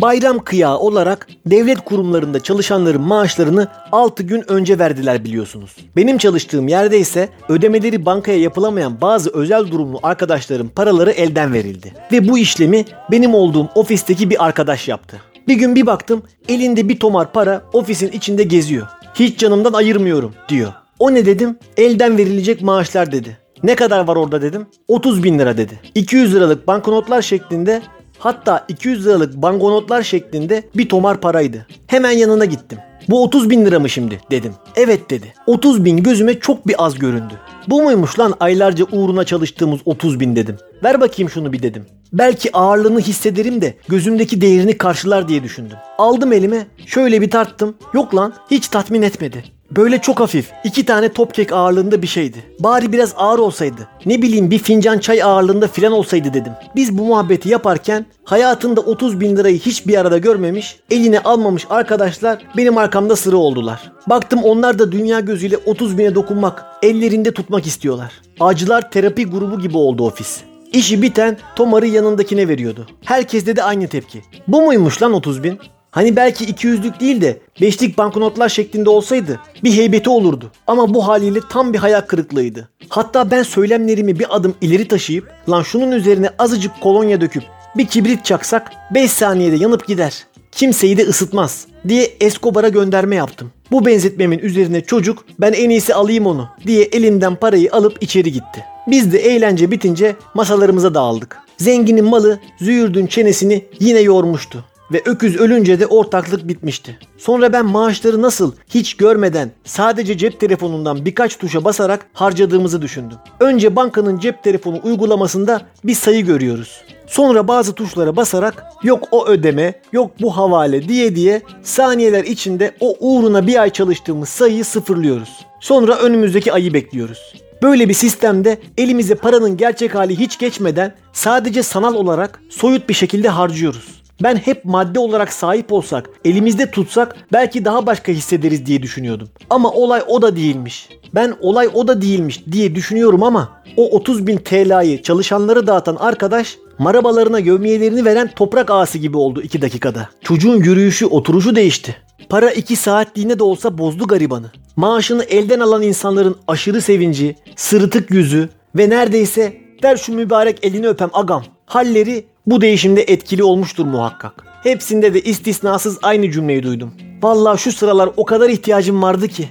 Bayram 0.00 0.38
kıyağı 0.38 0.78
olarak 0.78 1.28
devlet 1.46 1.80
kurumlarında 1.80 2.40
çalışanların 2.40 3.02
maaşlarını 3.02 3.68
6 3.92 4.22
gün 4.22 4.50
önce 4.50 4.78
verdiler 4.78 5.24
biliyorsunuz. 5.24 5.76
Benim 5.96 6.18
çalıştığım 6.18 6.68
yerde 6.68 6.98
ise 6.98 7.28
ödemeleri 7.48 8.06
bankaya 8.06 8.38
yapılamayan 8.38 9.00
bazı 9.00 9.30
özel 9.30 9.70
durumlu 9.70 10.00
arkadaşların 10.02 10.68
paraları 10.68 11.10
elden 11.10 11.52
verildi. 11.52 11.94
Ve 12.12 12.28
bu 12.28 12.38
işlemi 12.38 12.84
benim 13.10 13.34
olduğum 13.34 13.68
ofisteki 13.74 14.30
bir 14.30 14.44
arkadaş 14.44 14.88
yaptı. 14.88 15.20
Bir 15.48 15.54
gün 15.54 15.74
bir 15.74 15.86
baktım 15.86 16.22
elinde 16.48 16.88
bir 16.88 17.00
tomar 17.00 17.32
para 17.32 17.62
ofisin 17.72 18.12
içinde 18.12 18.42
geziyor. 18.42 18.86
Hiç 19.14 19.38
canımdan 19.38 19.72
ayırmıyorum 19.72 20.34
diyor. 20.48 20.72
O 20.98 21.14
ne 21.14 21.26
dedim? 21.26 21.58
Elden 21.76 22.18
verilecek 22.18 22.62
maaşlar 22.62 23.12
dedi. 23.12 23.38
Ne 23.62 23.74
kadar 23.74 24.06
var 24.06 24.16
orada 24.16 24.42
dedim. 24.42 24.66
30 24.88 25.22
bin 25.22 25.38
lira 25.38 25.56
dedi. 25.56 25.80
200 25.94 26.34
liralık 26.34 26.66
banknotlar 26.66 27.22
şeklinde 27.22 27.82
Hatta 28.18 28.64
200 28.68 29.06
liralık 29.06 29.34
banknotlar 29.34 30.02
şeklinde 30.02 30.62
bir 30.76 30.88
tomar 30.88 31.20
paraydı. 31.20 31.66
Hemen 31.86 32.10
yanına 32.10 32.44
gittim. 32.44 32.78
Bu 33.08 33.22
30 33.22 33.50
bin 33.50 33.66
lira 33.66 33.80
mı 33.80 33.88
şimdi 33.88 34.20
dedim. 34.30 34.52
Evet 34.76 35.10
dedi. 35.10 35.34
30 35.46 35.84
bin 35.84 36.02
gözüme 36.02 36.40
çok 36.40 36.66
bir 36.66 36.84
az 36.84 36.98
göründü. 36.98 37.34
Bu 37.68 37.82
muymuş 37.82 38.18
lan 38.18 38.34
aylarca 38.40 38.84
uğruna 38.92 39.24
çalıştığımız 39.24 39.80
30 39.84 40.20
bin 40.20 40.36
dedim. 40.36 40.56
Ver 40.84 41.00
bakayım 41.00 41.30
şunu 41.30 41.52
bir 41.52 41.62
dedim. 41.62 41.86
Belki 42.12 42.56
ağırlığını 42.56 43.00
hissederim 43.00 43.62
de 43.62 43.74
gözümdeki 43.88 44.40
değerini 44.40 44.78
karşılar 44.78 45.28
diye 45.28 45.42
düşündüm. 45.42 45.76
Aldım 45.98 46.32
elime 46.32 46.66
şöyle 46.86 47.20
bir 47.20 47.30
tarttım. 47.30 47.74
Yok 47.94 48.14
lan 48.14 48.34
hiç 48.50 48.68
tatmin 48.68 49.02
etmedi. 49.02 49.44
Böyle 49.70 50.00
çok 50.00 50.20
hafif, 50.20 50.52
iki 50.64 50.86
tane 50.86 51.12
top 51.12 51.34
kek 51.34 51.52
ağırlığında 51.52 52.02
bir 52.02 52.06
şeydi. 52.06 52.44
Bari 52.60 52.92
biraz 52.92 53.14
ağır 53.16 53.38
olsaydı. 53.38 53.88
Ne 54.06 54.22
bileyim 54.22 54.50
bir 54.50 54.58
fincan 54.58 54.98
çay 54.98 55.22
ağırlığında 55.22 55.68
filan 55.68 55.92
olsaydı 55.92 56.34
dedim. 56.34 56.52
Biz 56.76 56.98
bu 56.98 57.04
muhabbeti 57.04 57.48
yaparken 57.48 58.06
hayatında 58.24 58.80
30 58.80 59.20
bin 59.20 59.36
lirayı 59.36 59.58
hiçbir 59.58 59.96
arada 59.96 60.18
görmemiş, 60.18 60.76
eline 60.90 61.20
almamış 61.20 61.66
arkadaşlar 61.70 62.38
benim 62.56 62.78
arkamda 62.78 63.16
sıra 63.16 63.36
oldular. 63.36 63.92
Baktım 64.06 64.40
onlar 64.44 64.78
da 64.78 64.92
dünya 64.92 65.20
gözüyle 65.20 65.56
30 65.56 65.98
bine 65.98 66.14
dokunmak, 66.14 66.64
ellerinde 66.82 67.34
tutmak 67.34 67.66
istiyorlar. 67.66 68.12
Acılar 68.40 68.90
terapi 68.90 69.24
grubu 69.26 69.60
gibi 69.60 69.76
oldu 69.76 70.06
ofis. 70.06 70.40
İşi 70.72 71.02
biten 71.02 71.38
Tomar'ı 71.56 71.86
yanındakine 71.86 72.48
veriyordu. 72.48 72.86
Herkeste 73.04 73.56
de 73.56 73.62
aynı 73.62 73.88
tepki. 73.88 74.22
Bu 74.48 74.62
muymuş 74.62 75.02
lan 75.02 75.12
30 75.12 75.44
bin? 75.44 75.58
Hani 75.96 76.16
belki 76.16 76.44
200'lük 76.44 77.00
değil 77.00 77.20
de 77.20 77.38
5'lik 77.60 77.98
banknotlar 77.98 78.48
şeklinde 78.48 78.90
olsaydı 78.90 79.40
bir 79.64 79.72
heybeti 79.72 80.10
olurdu. 80.10 80.50
Ama 80.66 80.94
bu 80.94 81.08
haliyle 81.08 81.40
tam 81.50 81.72
bir 81.72 81.78
hayal 81.78 82.00
kırıklığıydı. 82.00 82.68
Hatta 82.88 83.30
ben 83.30 83.42
söylemlerimi 83.42 84.18
bir 84.18 84.36
adım 84.36 84.54
ileri 84.60 84.88
taşıyıp 84.88 85.32
lan 85.48 85.62
şunun 85.62 85.92
üzerine 85.92 86.30
azıcık 86.38 86.80
kolonya 86.80 87.20
döküp 87.20 87.42
bir 87.76 87.86
kibrit 87.86 88.24
çaksak 88.24 88.72
5 88.94 89.10
saniyede 89.10 89.56
yanıp 89.56 89.86
gider. 89.86 90.26
Kimseyi 90.52 90.96
de 90.96 91.02
ısıtmaz 91.02 91.66
diye 91.88 92.10
Escobar'a 92.20 92.68
gönderme 92.68 93.16
yaptım. 93.16 93.50
Bu 93.70 93.86
benzetmemin 93.86 94.38
üzerine 94.38 94.80
çocuk 94.80 95.24
ben 95.40 95.52
en 95.52 95.70
iyisi 95.70 95.94
alayım 95.94 96.26
onu 96.26 96.48
diye 96.66 96.84
elimden 96.84 97.36
parayı 97.36 97.72
alıp 97.72 98.02
içeri 98.02 98.32
gitti. 98.32 98.64
Biz 98.86 99.12
de 99.12 99.18
eğlence 99.18 99.70
bitince 99.70 100.16
masalarımıza 100.34 100.94
dağıldık. 100.94 101.38
Zenginin 101.56 102.04
malı 102.04 102.38
züğürdün 102.60 103.06
çenesini 103.06 103.64
yine 103.80 104.00
yormuştu 104.00 104.64
ve 104.92 105.02
öküz 105.04 105.36
ölünce 105.36 105.80
de 105.80 105.86
ortaklık 105.86 106.48
bitmişti. 106.48 106.98
Sonra 107.18 107.52
ben 107.52 107.66
maaşları 107.66 108.22
nasıl 108.22 108.52
hiç 108.68 108.96
görmeden 108.96 109.50
sadece 109.64 110.18
cep 110.18 110.40
telefonundan 110.40 111.04
birkaç 111.04 111.38
tuşa 111.38 111.64
basarak 111.64 112.06
harcadığımızı 112.12 112.82
düşündüm. 112.82 113.18
Önce 113.40 113.76
bankanın 113.76 114.18
cep 114.18 114.42
telefonu 114.42 114.80
uygulamasında 114.84 115.62
bir 115.84 115.94
sayı 115.94 116.26
görüyoruz. 116.26 116.82
Sonra 117.06 117.48
bazı 117.48 117.72
tuşlara 117.72 118.16
basarak 118.16 118.64
yok 118.82 119.08
o 119.10 119.26
ödeme, 119.26 119.74
yok 119.92 120.10
bu 120.20 120.36
havale 120.36 120.88
diye 120.88 121.16
diye 121.16 121.42
saniyeler 121.62 122.24
içinde 122.24 122.72
o 122.80 122.96
uğruna 123.00 123.46
bir 123.46 123.62
ay 123.62 123.70
çalıştığımız 123.70 124.28
sayıyı 124.28 124.64
sıfırlıyoruz. 124.64 125.46
Sonra 125.60 125.96
önümüzdeki 125.96 126.52
ayı 126.52 126.74
bekliyoruz. 126.74 127.34
Böyle 127.62 127.88
bir 127.88 127.94
sistemde 127.94 128.58
elimize 128.78 129.14
paranın 129.14 129.56
gerçek 129.56 129.94
hali 129.94 130.18
hiç 130.18 130.38
geçmeden 130.38 130.94
sadece 131.12 131.62
sanal 131.62 131.94
olarak 131.94 132.40
soyut 132.50 132.88
bir 132.88 132.94
şekilde 132.94 133.28
harcıyoruz. 133.28 134.05
Ben 134.22 134.36
hep 134.36 134.64
madde 134.64 134.98
olarak 134.98 135.32
sahip 135.32 135.72
olsak, 135.72 136.10
elimizde 136.24 136.70
tutsak 136.70 137.16
belki 137.32 137.64
daha 137.64 137.86
başka 137.86 138.12
hissederiz 138.12 138.66
diye 138.66 138.82
düşünüyordum. 138.82 139.28
Ama 139.50 139.70
olay 139.70 140.02
o 140.08 140.22
da 140.22 140.36
değilmiş. 140.36 140.88
Ben 141.14 141.34
olay 141.40 141.68
o 141.74 141.88
da 141.88 142.02
değilmiş 142.02 142.46
diye 142.52 142.74
düşünüyorum 142.74 143.22
ama 143.22 143.62
o 143.76 143.90
30 143.96 144.26
bin 144.26 144.36
TL'yi 144.36 145.02
çalışanları 145.02 145.66
dağıtan 145.66 145.96
arkadaş 145.96 146.56
marabalarına 146.78 147.38
yevmiyelerini 147.38 148.04
veren 148.04 148.30
toprak 148.36 148.70
ağası 148.70 148.98
gibi 148.98 149.16
oldu 149.16 149.42
2 149.42 149.62
dakikada. 149.62 150.08
Çocuğun 150.22 150.56
yürüyüşü, 150.56 151.06
oturuşu 151.06 151.56
değişti. 151.56 151.96
Para 152.28 152.50
2 152.50 152.76
saatliğine 152.76 153.38
de 153.38 153.42
olsa 153.42 153.78
bozdu 153.78 154.06
garibanı. 154.06 154.50
Maaşını 154.76 155.24
elden 155.24 155.60
alan 155.60 155.82
insanların 155.82 156.36
aşırı 156.48 156.80
sevinci, 156.82 157.36
sırıtık 157.56 158.10
yüzü 158.10 158.48
ve 158.76 158.90
neredeyse 158.90 159.65
ver 159.84 159.96
şu 159.96 160.12
mübarek 160.14 160.58
elini 160.62 160.88
öpem 160.88 161.10
agam 161.12 161.44
halleri 161.66 162.24
bu 162.46 162.60
değişimde 162.60 163.02
etkili 163.02 163.44
olmuştur 163.44 163.86
muhakkak. 163.86 164.44
Hepsinde 164.62 165.14
de 165.14 165.20
istisnasız 165.20 165.98
aynı 166.02 166.30
cümleyi 166.30 166.62
duydum. 166.62 166.94
Vallahi 167.22 167.58
şu 167.58 167.72
sıralar 167.72 168.10
o 168.16 168.24
kadar 168.24 168.48
ihtiyacım 168.48 169.02
vardı 169.02 169.28
ki. 169.28 169.48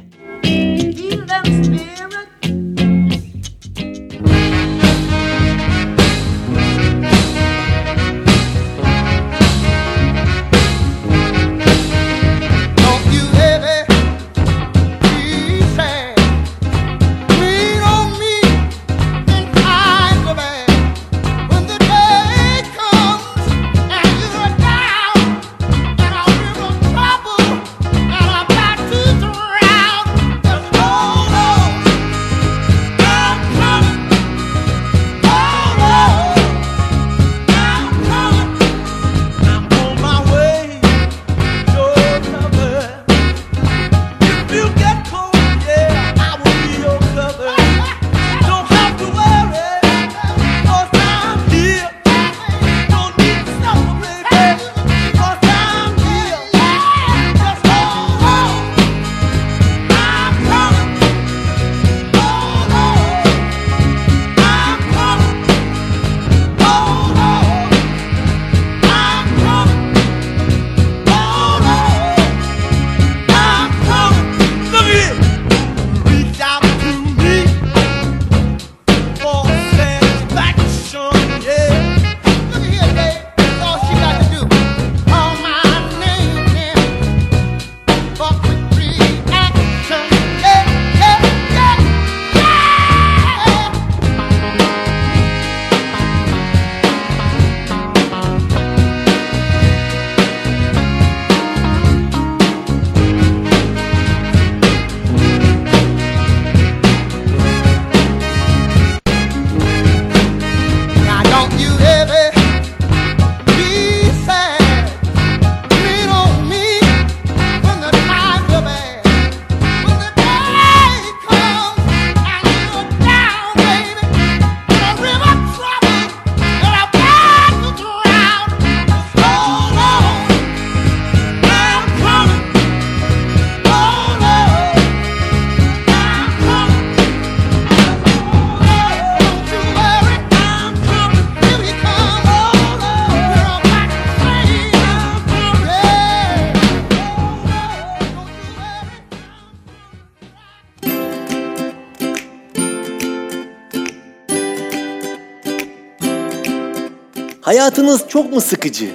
Hayatınız 157.65 158.01
çok 158.07 158.33
mu 158.33 158.41
sıkıcı? 158.41 158.89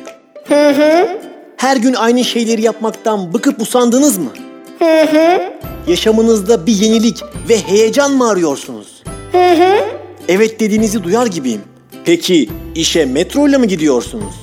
Her 1.56 1.76
gün 1.76 1.94
aynı 1.94 2.24
şeyleri 2.24 2.62
yapmaktan 2.62 3.34
bıkıp 3.34 3.62
usandınız 3.62 4.18
mı? 4.18 4.30
Yaşamınızda 5.86 6.66
bir 6.66 6.72
yenilik 6.72 7.22
ve 7.48 7.58
heyecan 7.58 8.12
mı 8.12 8.30
arıyorsunuz? 8.30 9.02
Evet 10.28 10.60
dediğinizi 10.60 11.04
duyar 11.04 11.26
gibiyim. 11.26 11.60
Peki 12.04 12.50
işe 12.74 13.04
metro 13.04 13.48
ile 13.48 13.58
mi 13.58 13.68
gidiyorsunuz? 13.68 14.34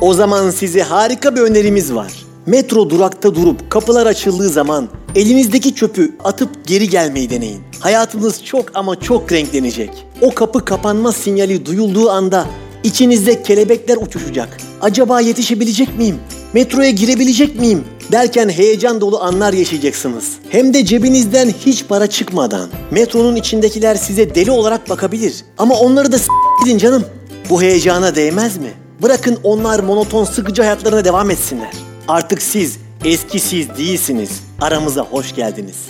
O 0.00 0.14
zaman 0.14 0.50
size 0.50 0.82
harika 0.82 1.36
bir 1.36 1.40
önerimiz 1.40 1.94
var. 1.94 2.12
Metro 2.46 2.90
durakta 2.90 3.34
durup 3.34 3.70
kapılar 3.70 4.06
açıldığı 4.06 4.48
zaman 4.48 4.88
elinizdeki 5.14 5.74
çöpü 5.74 6.16
atıp 6.24 6.66
geri 6.66 6.88
gelmeyi 6.88 7.30
deneyin. 7.30 7.60
Hayatınız 7.80 8.44
çok 8.44 8.64
ama 8.74 9.00
çok 9.00 9.32
renklenecek. 9.32 10.06
O 10.20 10.34
kapı 10.34 10.64
kapanma 10.64 11.12
sinyali 11.12 11.66
duyulduğu 11.66 12.10
anda 12.10 12.46
içinizde 12.84 13.42
kelebekler 13.42 13.96
uçuşacak. 13.96 14.56
Acaba 14.80 15.20
yetişebilecek 15.20 15.98
miyim? 15.98 16.16
Metroya 16.52 16.90
girebilecek 16.90 17.60
miyim? 17.60 17.84
Derken 18.12 18.48
heyecan 18.48 19.00
dolu 19.00 19.20
anlar 19.22 19.52
yaşayacaksınız. 19.52 20.24
Hem 20.48 20.74
de 20.74 20.84
cebinizden 20.84 21.48
hiç 21.66 21.86
para 21.86 22.06
çıkmadan. 22.06 22.68
Metronun 22.90 23.36
içindekiler 23.36 23.94
size 23.94 24.34
deli 24.34 24.50
olarak 24.50 24.90
bakabilir. 24.90 25.34
Ama 25.58 25.74
onları 25.74 26.12
da 26.12 26.18
s- 26.18 26.26
gidin 26.64 26.78
canım. 26.78 27.04
Bu 27.50 27.62
heyecana 27.62 28.14
değmez 28.14 28.56
mi? 28.56 28.70
Bırakın 29.02 29.38
onlar 29.42 29.80
monoton 29.80 30.24
sıkıcı 30.24 30.62
hayatlarına 30.62 31.04
devam 31.04 31.30
etsinler. 31.30 31.70
Artık 32.08 32.42
siz 32.42 32.76
eski 33.04 33.40
siz 33.40 33.76
değilsiniz. 33.76 34.42
Aramıza 34.60 35.02
hoş 35.02 35.34
geldiniz. 35.34 35.88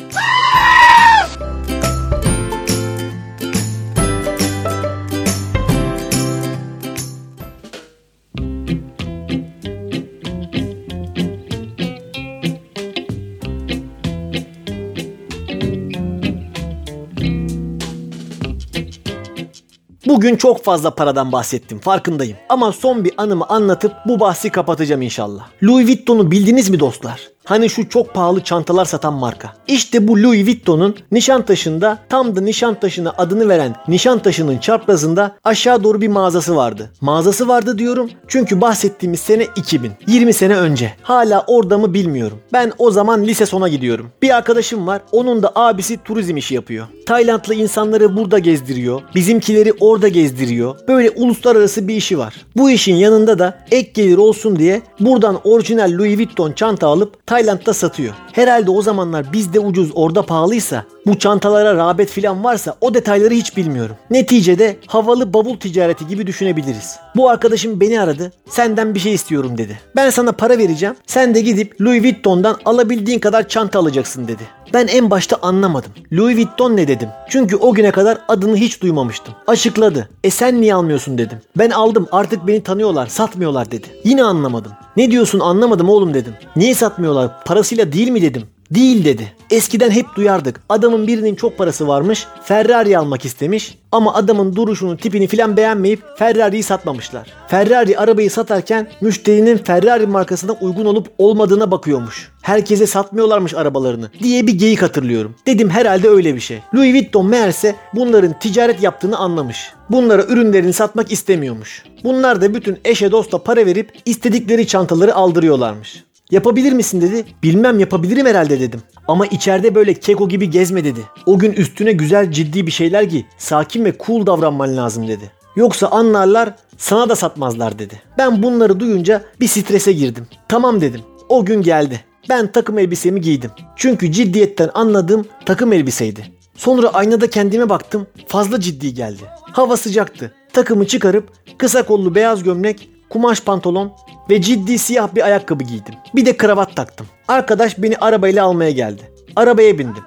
Bugün 20.13 20.37
çok 20.37 20.65
fazla 20.65 20.95
paradan 20.95 21.33
bahsettim 21.33 21.79
farkındayım. 21.79 22.37
Ama 22.49 22.73
son 22.73 23.05
bir 23.05 23.13
anımı 23.17 23.47
anlatıp 23.49 23.93
bu 24.07 24.21
bahsi 24.21 24.51
kapatacağım 24.51 25.03
inşallah. 25.03 25.49
Louis 25.63 25.87
Vuitton'u 25.87 26.31
bildiniz 26.31 26.71
mi 26.71 26.81
dostlar? 26.81 27.32
Hani 27.45 27.71
şu 27.71 27.89
çok 27.89 28.15
pahalı 28.15 28.41
çantalar 28.45 28.85
satan 28.85 29.15
marka. 29.15 29.53
İşte 29.67 30.09
bu 30.09 30.23
Louis 30.23 30.47
Vuitton'un 30.47 30.97
Nişantaşı'nda 31.13 31.99
tam 32.09 32.37
da 32.37 32.41
Nişantaşı'na 32.41 33.15
adını 33.19 33.49
veren 33.49 33.77
Nişantaşı'nın 33.89 34.59
çaprazında 34.59 35.37
aşağı 35.45 35.85
doğru 35.85 36.01
bir 36.01 36.09
mağazası 36.09 36.57
vardı. 36.57 36.91
Mağazası 37.01 37.49
vardı 37.49 37.79
diyorum 37.79 38.11
çünkü 38.29 38.61
bahsettiğimiz 38.61 39.21
sene 39.21 39.47
2000. 39.57 39.93
20 40.07 40.33
sene 40.33 40.57
önce. 40.57 40.93
Hala 41.03 41.45
orada 41.47 41.79
mı 41.79 41.95
bilmiyorum. 41.95 42.39
Ben 42.53 42.73
o 42.79 42.91
zaman 42.91 43.25
lise 43.25 43.47
sona 43.47 43.69
gidiyorum. 43.69 44.11
Bir 44.23 44.37
arkadaşım 44.37 44.87
var. 44.87 45.03
Onun 45.13 45.43
da 45.43 45.53
abisi 45.55 45.99
turizm 46.05 46.37
işi 46.37 46.55
yapıyor. 46.55 46.87
Taylandlı 47.07 47.55
insanları 47.55 48.17
burada 48.17 48.39
gezdiriyor. 48.39 49.03
Bizimkileri 49.15 49.73
orada 49.81 50.09
gezdiriyor. 50.09 50.77
Böyle 50.89 51.11
uluslararası 51.11 51.89
bir 51.89 51.95
işi 51.95 52.19
var. 52.19 52.35
Bu 52.57 52.71
işin 52.71 52.95
yanında 52.95 53.39
da 53.39 53.59
ek 53.71 53.91
gelir 53.95 54.17
olsun 54.17 54.59
diye 54.59 54.83
buradan 55.01 55.41
orijinal 55.45 55.93
Louis 55.93 56.19
Vuitton 56.19 56.53
çanta 56.53 56.87
alıp 56.89 57.27
Tayland'da 57.33 57.75
satıyor. 57.75 58.15
Herhalde 58.33 58.71
o 58.71 58.83
zamanlar 58.83 59.33
bizde 59.33 59.61
ucuz 59.61 59.91
orada 59.95 60.23
pahalıysa 60.23 60.85
bu 61.07 61.19
çantalara 61.19 61.75
rağbet 61.77 62.11
filan 62.11 62.45
varsa 62.45 62.77
o 62.81 62.95
detayları 62.95 63.35
hiç 63.35 63.57
bilmiyorum. 63.57 63.97
Neticede 64.11 64.77
havalı 64.87 65.35
bavul 65.35 65.57
ticareti 65.57 66.07
gibi 66.07 66.27
düşünebiliriz. 66.27 66.97
Bu 67.17 67.29
arkadaşım 67.31 67.81
beni 67.81 68.01
aradı. 68.01 68.33
Senden 68.49 68.95
bir 68.95 69.01
şey 69.01 69.15
istiyorum 69.15 69.59
dedi. 69.59 69.81
Ben 69.97 70.11
sana 70.11 70.33
para 70.33 70.59
vereceğim. 70.59 70.95
Sen 71.07 71.35
de 71.35 71.41
gidip 71.41 71.81
Louis 71.81 72.03
Vuitton'dan 72.03 72.57
alabildiğin 72.65 73.19
kadar 73.19 73.49
çanta 73.49 73.79
alacaksın 73.79 74.29
dedi. 74.29 74.43
Ben 74.75 74.87
en 74.87 75.11
başta 75.11 75.37
anlamadım. 75.43 75.93
Louis 76.13 76.37
Vuitton 76.37 76.77
ne 76.77 76.89
dedim. 76.89 77.09
Çünkü 77.29 77.57
o 77.57 77.75
güne 77.75 77.91
kadar 77.91 78.19
adını 78.29 78.57
hiç 78.57 78.83
duymamıştım. 78.83 79.35
Açıkladı. 79.47 80.09
E 80.25 80.31
sen 80.31 80.61
niye 80.61 80.75
almıyorsun 80.75 81.19
dedim. 81.19 81.39
Ben 81.59 81.71
aldım 81.71 82.07
artık 82.13 82.47
beni 82.47 82.63
tanıyorlar 82.63 83.07
satmıyorlar 83.07 83.71
dedi. 83.71 83.87
Yine 84.05 84.25
anlamadım. 84.25 84.73
Ne 84.97 85.11
diyorsun 85.11 85.41
anlamadım 85.41 85.89
oğlum 85.89 86.15
dedim. 86.15 86.35
Niye 86.57 86.75
satmıyorlar 86.75 87.22
parasıyla 87.29 87.93
değil 87.93 88.09
mi 88.09 88.23
dedim. 88.23 88.43
Değil 88.75 89.05
dedi. 89.05 89.33
Eskiden 89.51 89.91
hep 89.91 90.07
duyardık. 90.17 90.61
Adamın 90.69 91.07
birinin 91.07 91.35
çok 91.35 91.59
parası 91.59 91.89
varmış. 91.89 92.27
Ferrari 92.45 92.99
almak 92.99 93.25
istemiş. 93.25 93.79
Ama 93.93 94.15
adamın 94.15 94.57
duruşunu, 94.57 94.97
tipini 94.97 95.27
filan 95.27 95.57
beğenmeyip 95.57 96.03
Ferrari'yi 96.19 96.63
satmamışlar. 96.63 97.29
Ferrari 97.49 97.99
arabayı 97.99 98.31
satarken 98.31 98.91
müşterinin 99.01 99.57
Ferrari 99.57 100.07
markasına 100.07 100.53
uygun 100.53 100.85
olup 100.85 101.09
olmadığına 101.19 101.71
bakıyormuş. 101.71 102.31
Herkese 102.43 102.87
satmıyorlarmış 102.87 103.55
arabalarını 103.55 104.11
diye 104.23 104.47
bir 104.47 104.59
geyik 104.59 104.83
hatırlıyorum. 104.83 105.35
Dedim 105.47 105.71
herhalde 105.71 106.09
öyle 106.09 106.35
bir 106.35 106.41
şey. 106.41 106.59
Louis 106.75 106.95
Vuitton 106.95 107.27
meğerse 107.27 107.77
bunların 107.95 108.39
ticaret 108.39 108.83
yaptığını 108.83 109.17
anlamış. 109.17 109.73
Bunlara 109.91 110.25
ürünlerini 110.25 110.73
satmak 110.73 111.13
istemiyormuş. 111.13 111.85
Bunlar 112.05 112.41
da 112.41 112.55
bütün 112.55 112.79
eşe 112.85 113.13
dosta 113.13 113.39
para 113.39 113.67
verip 113.67 113.93
istedikleri 114.05 114.67
çantaları 114.67 115.15
aldırıyorlarmış. 115.15 116.05
Yapabilir 116.33 116.73
misin 116.73 117.01
dedi. 117.01 117.25
Bilmem 117.43 117.79
yapabilirim 117.81 118.27
herhalde 118.27 118.61
dedim. 118.61 118.83
Ama 119.09 119.27
içeride 119.27 119.75
böyle 119.75 119.95
keko 119.95 120.29
gibi 120.29 120.51
gezme 120.51 120.85
dedi. 120.85 121.01
O 121.27 121.39
gün 121.39 121.53
üstüne 121.53 121.93
güzel 121.93 122.33
ciddi 122.33 122.67
bir 122.67 122.73
şeyler 122.73 123.03
giy. 123.03 123.23
Sakin 123.39 123.85
ve 123.85 123.95
cool 124.07 124.27
davranman 124.27 124.77
lazım 124.77 125.09
dedi. 125.09 125.31
Yoksa 125.57 125.89
anlarlar 125.89 126.55
sana 126.79 127.09
da 127.09 127.17
satmazlar 127.17 127.79
dedi. 127.79 128.03
Ben 128.19 128.43
bunları 128.43 128.81
duyunca 128.81 129.23
bir 129.41 129.47
strese 129.47 129.93
girdim. 129.93 130.27
Tamam 130.49 130.81
dedim. 130.81 131.01
O 131.29 131.45
gün 131.45 131.63
geldi. 131.63 132.01
Ben 132.29 132.53
takım 132.53 132.79
elbisemi 132.79 133.21
giydim. 133.21 133.51
Çünkü 133.77 134.13
ciddiyetten 134.13 134.71
anladığım 134.75 135.27
takım 135.47 135.73
elbiseydi. 135.73 136.33
Sonra 136.55 136.89
aynada 136.89 137.31
kendime 137.31 137.69
baktım. 137.69 138.07
Fazla 138.27 138.61
ciddi 138.61 138.95
geldi. 138.95 139.23
Hava 139.43 139.77
sıcaktı. 139.77 140.35
Takımı 140.53 140.87
çıkarıp 140.87 141.33
kısa 141.59 141.83
kollu 141.83 142.15
beyaz 142.15 142.43
gömlek, 142.43 142.89
kumaş 143.11 143.41
pantolon 143.41 143.93
ve 144.31 144.43
ciddi 144.43 144.79
siyah 144.79 145.15
bir 145.15 145.25
ayakkabı 145.25 145.65
giydim. 145.65 145.95
Bir 146.15 146.27
de 146.27 146.37
kravat 146.37 146.77
taktım. 146.77 147.07
Arkadaş 147.29 147.79
beni 147.79 147.97
arabayla 147.97 148.45
almaya 148.45 148.71
geldi. 148.71 149.03
Arabaya 149.37 149.79
bindim. 149.79 150.03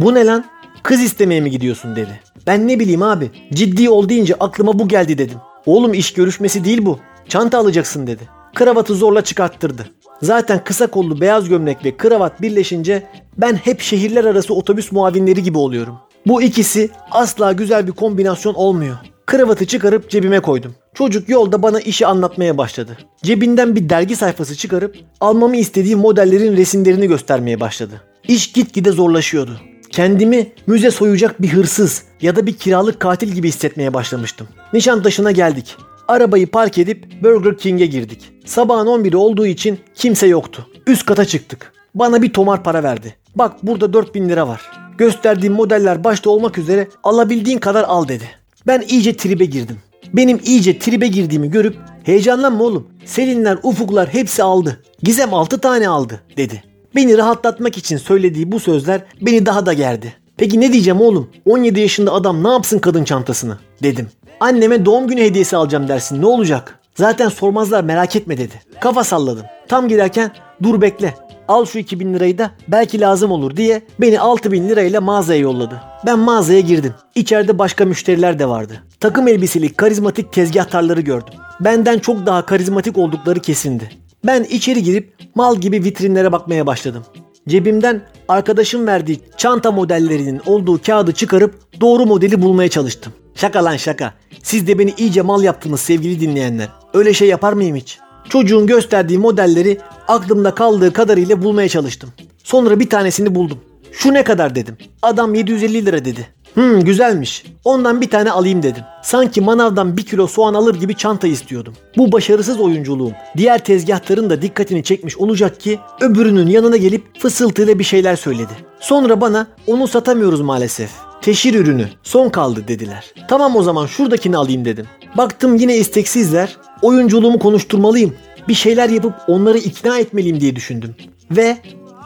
Bu 0.00 0.14
ne 0.14 0.26
lan? 0.26 0.44
Kız 0.82 1.00
istemeye 1.02 1.40
mi 1.40 1.50
gidiyorsun 1.50 1.96
dedi. 1.96 2.20
Ben 2.46 2.68
ne 2.68 2.80
bileyim 2.80 3.02
abi. 3.02 3.30
Ciddi 3.54 3.90
ol 3.90 4.08
deyince 4.08 4.34
aklıma 4.34 4.78
bu 4.78 4.88
geldi 4.88 5.18
dedim. 5.18 5.38
Oğlum 5.66 5.94
iş 5.94 6.12
görüşmesi 6.12 6.64
değil 6.64 6.86
bu. 6.86 6.98
Çanta 7.28 7.58
alacaksın 7.58 8.06
dedi. 8.06 8.22
Kravatı 8.54 8.94
zorla 8.94 9.24
çıkarttırdı. 9.24 9.86
Zaten 10.22 10.64
kısa 10.64 10.86
kollu 10.86 11.20
beyaz 11.20 11.48
gömlek 11.48 11.84
ve 11.84 11.96
kravat 11.96 12.42
birleşince 12.42 13.06
ben 13.38 13.54
hep 13.54 13.80
şehirler 13.80 14.24
arası 14.24 14.54
otobüs 14.54 14.92
muavinleri 14.92 15.42
gibi 15.42 15.58
oluyorum. 15.58 15.98
Bu 16.26 16.42
ikisi 16.42 16.90
asla 17.10 17.52
güzel 17.52 17.86
bir 17.86 17.92
kombinasyon 17.92 18.54
olmuyor. 18.54 18.96
Kravatı 19.28 19.66
çıkarıp 19.66 20.10
cebime 20.10 20.40
koydum. 20.40 20.74
Çocuk 20.94 21.28
yolda 21.28 21.62
bana 21.62 21.80
işi 21.80 22.06
anlatmaya 22.06 22.58
başladı. 22.58 22.98
Cebinden 23.22 23.76
bir 23.76 23.88
dergi 23.88 24.16
sayfası 24.16 24.56
çıkarıp 24.56 24.96
almamı 25.20 25.56
istediği 25.56 25.96
modellerin 25.96 26.56
resimlerini 26.56 27.06
göstermeye 27.06 27.60
başladı. 27.60 28.02
İş 28.28 28.52
gitgide 28.52 28.90
zorlaşıyordu. 28.90 29.60
Kendimi 29.90 30.52
müze 30.66 30.90
soyacak 30.90 31.42
bir 31.42 31.48
hırsız 31.48 32.02
ya 32.20 32.36
da 32.36 32.46
bir 32.46 32.56
kiralık 32.56 33.00
katil 33.00 33.28
gibi 33.28 33.48
hissetmeye 33.48 33.94
başlamıştım. 33.94 34.48
Nişantaşı'na 34.72 35.30
geldik. 35.30 35.76
Arabayı 36.08 36.46
park 36.46 36.78
edip 36.78 37.22
Burger 37.22 37.58
King'e 37.58 37.86
girdik. 37.86 38.32
Sabahın 38.44 38.86
11'i 38.86 39.16
olduğu 39.16 39.46
için 39.46 39.78
kimse 39.94 40.26
yoktu. 40.26 40.66
Üst 40.86 41.06
kata 41.06 41.24
çıktık. 41.24 41.72
Bana 41.94 42.22
bir 42.22 42.32
tomar 42.32 42.64
para 42.64 42.82
verdi. 42.82 43.16
Bak 43.34 43.52
burada 43.62 43.92
4000 43.92 44.28
lira 44.28 44.48
var. 44.48 44.60
Gösterdiğim 44.98 45.52
modeller 45.52 46.04
başta 46.04 46.30
olmak 46.30 46.58
üzere 46.58 46.88
alabildiğin 47.04 47.58
kadar 47.58 47.84
al 47.84 48.08
dedi. 48.08 48.38
Ben 48.68 48.84
iyice 48.88 49.16
tribe 49.16 49.44
girdim. 49.44 49.76
Benim 50.12 50.40
iyice 50.44 50.78
tribe 50.78 51.06
girdiğimi 51.06 51.50
görüp 51.50 51.76
heyecanlanma 52.04 52.64
oğlum. 52.64 52.88
Selinler, 53.04 53.58
ufuklar 53.62 54.08
hepsi 54.08 54.42
aldı. 54.42 54.82
Gizem 55.02 55.34
6 55.34 55.58
tane 55.60 55.88
aldı 55.88 56.20
dedi. 56.36 56.62
Beni 56.94 57.18
rahatlatmak 57.18 57.78
için 57.78 57.96
söylediği 57.96 58.52
bu 58.52 58.60
sözler 58.60 59.00
beni 59.20 59.46
daha 59.46 59.66
da 59.66 59.72
gerdi. 59.72 60.14
Peki 60.36 60.60
ne 60.60 60.72
diyeceğim 60.72 61.00
oğlum? 61.00 61.30
17 61.46 61.80
yaşında 61.80 62.12
adam 62.12 62.44
ne 62.44 62.48
yapsın 62.48 62.78
kadın 62.78 63.04
çantasını? 63.04 63.58
Dedim. 63.82 64.08
Anneme 64.40 64.84
doğum 64.84 65.08
günü 65.08 65.20
hediyesi 65.20 65.56
alacağım 65.56 65.88
dersin 65.88 66.22
ne 66.22 66.26
olacak? 66.26 66.78
Zaten 66.94 67.28
sormazlar 67.28 67.84
merak 67.84 68.16
etme 68.16 68.38
dedi. 68.38 68.62
Kafa 68.80 69.04
salladım. 69.04 69.44
Tam 69.68 69.88
girerken 69.88 70.30
dur 70.62 70.80
bekle. 70.80 71.14
Al 71.48 71.64
şu 71.64 71.78
2000 71.78 72.14
lirayı 72.14 72.38
da 72.38 72.50
belki 72.68 73.00
lazım 73.00 73.30
olur 73.30 73.56
diye 73.56 73.82
beni 74.00 74.20
6000 74.20 74.68
lirayla 74.68 75.00
mağazaya 75.00 75.40
yolladı. 75.40 75.80
Ben 76.06 76.18
mağazaya 76.18 76.60
girdim. 76.60 76.94
İçeride 77.14 77.58
başka 77.58 77.84
müşteriler 77.84 78.38
de 78.38 78.48
vardı. 78.48 78.82
Takım 79.00 79.28
elbiseli 79.28 79.72
karizmatik 79.72 80.32
tezgahtarları 80.32 81.00
gördüm. 81.00 81.34
Benden 81.60 81.98
çok 81.98 82.26
daha 82.26 82.46
karizmatik 82.46 82.98
oldukları 82.98 83.40
kesindi. 83.40 83.90
Ben 84.24 84.44
içeri 84.44 84.82
girip 84.82 85.14
mal 85.34 85.56
gibi 85.56 85.84
vitrinlere 85.84 86.32
bakmaya 86.32 86.66
başladım. 86.66 87.04
Cebimden 87.48 88.02
arkadaşım 88.28 88.86
verdiği 88.86 89.20
çanta 89.36 89.72
modellerinin 89.72 90.40
olduğu 90.46 90.82
kağıdı 90.82 91.12
çıkarıp 91.12 91.80
doğru 91.80 92.06
modeli 92.06 92.42
bulmaya 92.42 92.68
çalıştım. 92.68 93.12
Şaka 93.34 93.64
lan 93.64 93.76
şaka. 93.76 94.14
Siz 94.42 94.66
de 94.66 94.78
beni 94.78 94.94
iyice 94.98 95.22
mal 95.22 95.42
yaptınız 95.42 95.80
sevgili 95.80 96.20
dinleyenler. 96.20 96.68
Öyle 96.94 97.14
şey 97.14 97.28
yapar 97.28 97.52
mıyım 97.52 97.76
hiç? 97.76 97.98
Çocuğun 98.28 98.66
gösterdiği 98.66 99.18
modelleri 99.18 99.78
aklımda 100.08 100.54
kaldığı 100.54 100.92
kadarıyla 100.92 101.42
bulmaya 101.42 101.68
çalıştım. 101.68 102.10
Sonra 102.44 102.80
bir 102.80 102.90
tanesini 102.90 103.34
buldum. 103.34 103.58
Şu 103.92 104.14
ne 104.14 104.24
kadar 104.24 104.54
dedim. 104.54 104.76
Adam 105.02 105.34
750 105.34 105.86
lira 105.86 106.04
dedi. 106.04 106.28
Hmm 106.54 106.80
güzelmiş. 106.80 107.44
Ondan 107.64 108.00
bir 108.00 108.10
tane 108.10 108.30
alayım 108.30 108.62
dedim. 108.62 108.82
Sanki 109.02 109.40
manavdan 109.40 109.96
bir 109.96 110.06
kilo 110.06 110.26
soğan 110.26 110.54
alır 110.54 110.74
gibi 110.74 110.94
çanta 110.94 111.28
istiyordum. 111.28 111.74
Bu 111.96 112.12
başarısız 112.12 112.60
oyunculuğum 112.60 113.12
diğer 113.36 113.64
tezgahların 113.64 114.30
da 114.30 114.42
dikkatini 114.42 114.84
çekmiş 114.84 115.16
olacak 115.16 115.60
ki 115.60 115.78
öbürünün 116.00 116.46
yanına 116.46 116.76
gelip 116.76 117.20
fısıltıyla 117.20 117.78
bir 117.78 117.84
şeyler 117.84 118.16
söyledi. 118.16 118.52
Sonra 118.80 119.20
bana 119.20 119.46
onu 119.66 119.88
satamıyoruz 119.88 120.40
maalesef. 120.40 120.90
Teşhir 121.28 121.54
ürünü 121.54 121.88
son 122.02 122.28
kaldı 122.28 122.68
dediler. 122.68 123.14
Tamam 123.28 123.56
o 123.56 123.62
zaman 123.62 123.86
şuradakini 123.86 124.36
alayım 124.36 124.64
dedim. 124.64 124.86
Baktım 125.16 125.56
yine 125.56 125.76
isteksizler. 125.76 126.56
Oyunculuğumu 126.82 127.38
konuşturmalıyım. 127.38 128.14
Bir 128.48 128.54
şeyler 128.54 128.88
yapıp 128.88 129.14
onları 129.26 129.58
ikna 129.58 129.98
etmeliyim 129.98 130.40
diye 130.40 130.56
düşündüm. 130.56 130.94
Ve 131.30 131.56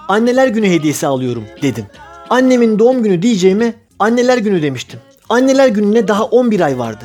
anneler 0.08 0.46
günü 0.46 0.68
hediyesi 0.68 1.06
alıyorum 1.06 1.44
dedim. 1.62 1.86
Annemin 2.30 2.78
doğum 2.78 3.02
günü 3.02 3.22
diyeceğime 3.22 3.74
anneler 3.98 4.38
günü 4.38 4.62
demiştim. 4.62 5.00
Anneler 5.28 5.68
gününe 5.68 6.08
daha 6.08 6.24
11 6.24 6.60
ay 6.60 6.78
vardı. 6.78 7.04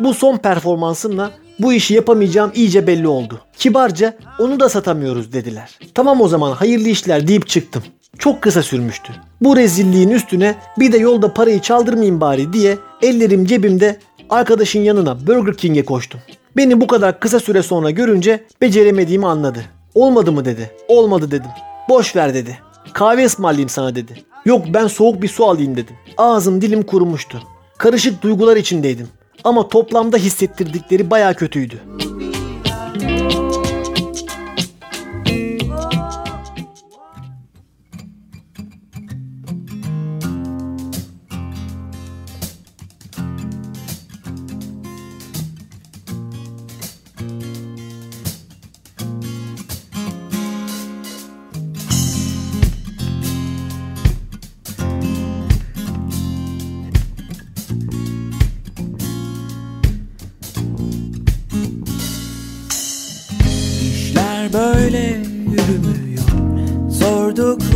Bu 0.00 0.14
son 0.14 0.36
performansımla 0.36 1.30
bu 1.58 1.72
işi 1.72 1.94
yapamayacağım 1.94 2.52
iyice 2.54 2.86
belli 2.86 3.08
oldu. 3.08 3.40
Kibarca 3.58 4.16
onu 4.38 4.60
da 4.60 4.68
satamıyoruz 4.68 5.32
dediler. 5.32 5.78
Tamam 5.94 6.20
o 6.20 6.28
zaman 6.28 6.52
hayırlı 6.52 6.88
işler 6.88 7.28
deyip 7.28 7.48
çıktım. 7.48 7.82
Çok 8.18 8.42
kısa 8.42 8.62
sürmüştü. 8.62 9.12
Bu 9.40 9.56
rezilliğin 9.56 10.10
üstüne 10.10 10.54
bir 10.78 10.92
de 10.92 10.98
yolda 10.98 11.34
parayı 11.34 11.60
çaldırmayayım 11.60 12.20
bari 12.20 12.52
diye 12.52 12.78
ellerim 13.02 13.44
cebimde 13.44 13.98
arkadaşın 14.30 14.80
yanına 14.80 15.26
Burger 15.26 15.54
King'e 15.56 15.84
koştum. 15.84 16.20
Beni 16.56 16.80
bu 16.80 16.86
kadar 16.86 17.20
kısa 17.20 17.40
süre 17.40 17.62
sonra 17.62 17.90
görünce 17.90 18.44
beceremediğimi 18.60 19.26
anladı. 19.26 19.64
Olmadı 19.94 20.32
mı 20.32 20.44
dedi. 20.44 20.70
Olmadı 20.88 21.30
dedim. 21.30 21.50
Boş 21.88 22.16
ver 22.16 22.34
dedi. 22.34 22.58
Kahve 22.92 23.24
ısmarlayayım 23.26 23.68
sana 23.68 23.94
dedi. 23.94 24.12
Yok 24.44 24.64
ben 24.74 24.86
soğuk 24.86 25.22
bir 25.22 25.28
su 25.28 25.44
alayım 25.44 25.76
dedim. 25.76 25.96
Ağzım 26.16 26.60
dilim 26.60 26.82
kurumuştu. 26.82 27.42
Karışık 27.78 28.22
duygular 28.22 28.56
içindeydim. 28.56 29.08
Ama 29.44 29.68
toplamda 29.68 30.16
hissettirdikleri 30.16 31.10
baya 31.10 31.34
kötüydü. 31.34 31.76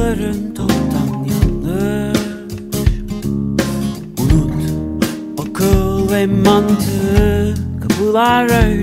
Sordukların 0.01 0.55
toptan 0.55 1.27
yanlış. 1.31 2.19
Unut 4.21 4.53
akıl 5.41 6.13
ve 6.13 6.27
mantığı. 6.27 7.55
Kapılar 7.83 8.67
öyle 8.67 8.80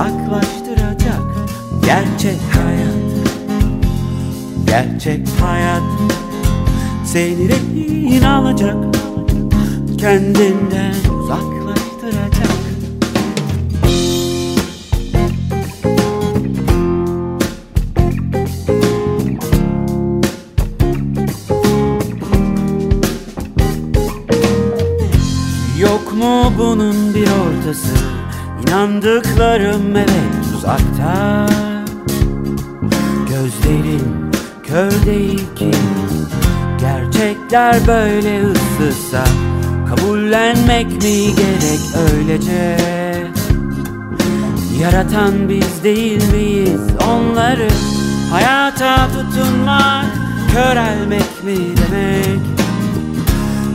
uzaklaştıracak 0.00 1.22
Gerçek 1.84 2.40
hayat. 2.54 2.94
Gerçek 4.66 5.28
hayat 5.40 5.82
Seni 7.04 7.48
rehin 7.48 8.22
alacak 8.22 8.76
kendinden 9.98 10.94
uzaklaştıracak. 11.22 12.50
Yok 25.80 26.12
mu 26.12 26.52
bunun 26.58 27.14
bir 27.14 27.22
ortası 27.26 28.09
İnandıklarım 28.70 29.96
evet 29.96 30.54
uzakta. 30.56 31.46
Gözlerin 33.28 34.30
kör 34.62 34.90
değil 35.06 35.54
ki. 35.56 35.70
Gerçekler 36.80 37.86
böyle 37.86 38.42
ıssızsa 38.42 39.24
Kabullenmek 39.88 40.86
mi 40.86 41.34
gerek 41.34 41.80
öylece? 42.12 42.76
Yaratan 44.80 45.48
biz 45.48 45.84
değil 45.84 46.32
miyiz 46.32 46.80
onları? 47.08 47.68
Hayata 48.30 49.08
tutunmak 49.08 50.06
körelmek 50.54 51.44
mi 51.44 51.56
demek? 51.56 52.40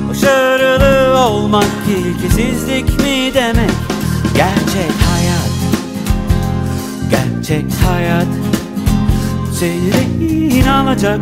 Başarılı 0.10 1.20
olmak 1.20 1.66
ilkesizlik 1.88 3.00
mi 3.00 3.34
demek 3.34 3.85
Gerçek 4.36 4.92
hayat. 5.10 5.50
Gerçek 7.10 7.66
hayat. 7.88 8.28
Seni 9.60 9.94
rehin 9.94 10.68
alacak. 10.68 11.20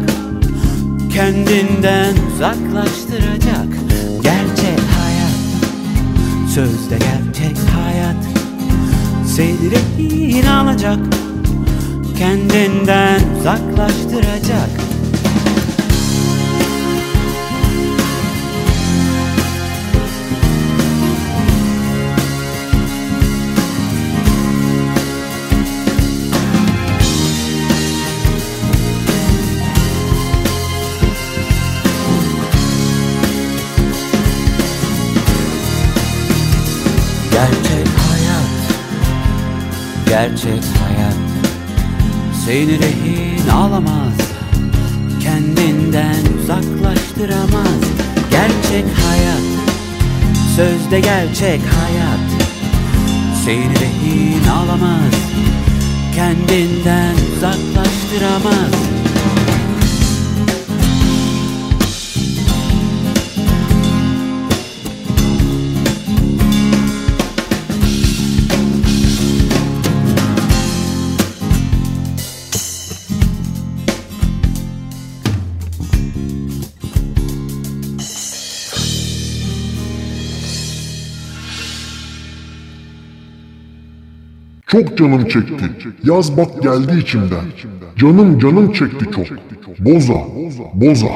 Kendinden 1.14 2.14
uzaklaştıracak. 2.36 3.68
Gerçek 4.24 4.80
hayat. 4.99 5.38
Sözde 6.53 6.97
gerçek 6.97 7.57
hayat. 7.57 8.26
Seni 9.28 9.72
rehin 9.72 10.45
alacak. 10.45 10.99
Kendinden 12.18 13.22
uzaklaştıracak 13.39 14.82
Gerçek 40.34 40.63
hayat 40.84 41.15
Seni 42.45 42.79
rehin 42.79 43.49
alamaz 43.49 44.13
Kendinden 45.23 46.23
uzaklaştıramaz. 46.43 47.81
Gerçek 48.31 48.86
hayat 49.05 49.43
Sözde 50.55 50.99
gerçek 50.99 51.61
hayat. 51.61 52.29
Seni 53.45 53.79
rehin 53.79 54.47
alamaz 54.47 55.13
Kendinden 56.15 57.15
uzaklaştıramaz 57.38 58.92
Çok 84.74 84.97
canım 84.97 85.28
çekti. 85.28 85.65
Yaz 86.03 86.38
bak 86.38 86.63
geldi 86.63 86.99
içimden. 87.01 87.45
Canım 87.97 88.39
canım 88.39 88.71
çekti 88.71 89.05
çok. 89.15 89.26
Boza, 89.80 90.21
boza. 90.74 91.11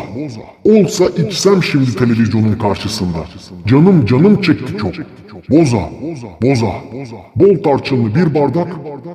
Olsa 0.63 1.05
içsem 1.05 1.63
şimdi 1.63 1.95
televizyonun 1.95 2.57
karşısında. 2.61 3.17
Canım 3.67 4.05
canım 4.05 4.41
çekti 4.41 4.77
çok. 4.77 4.93
Boza, 5.49 5.89
boza. 6.41 6.71
Bol 7.35 7.63
tarçınlı 7.63 8.15
bir 8.15 8.33
bardak. 8.35 8.67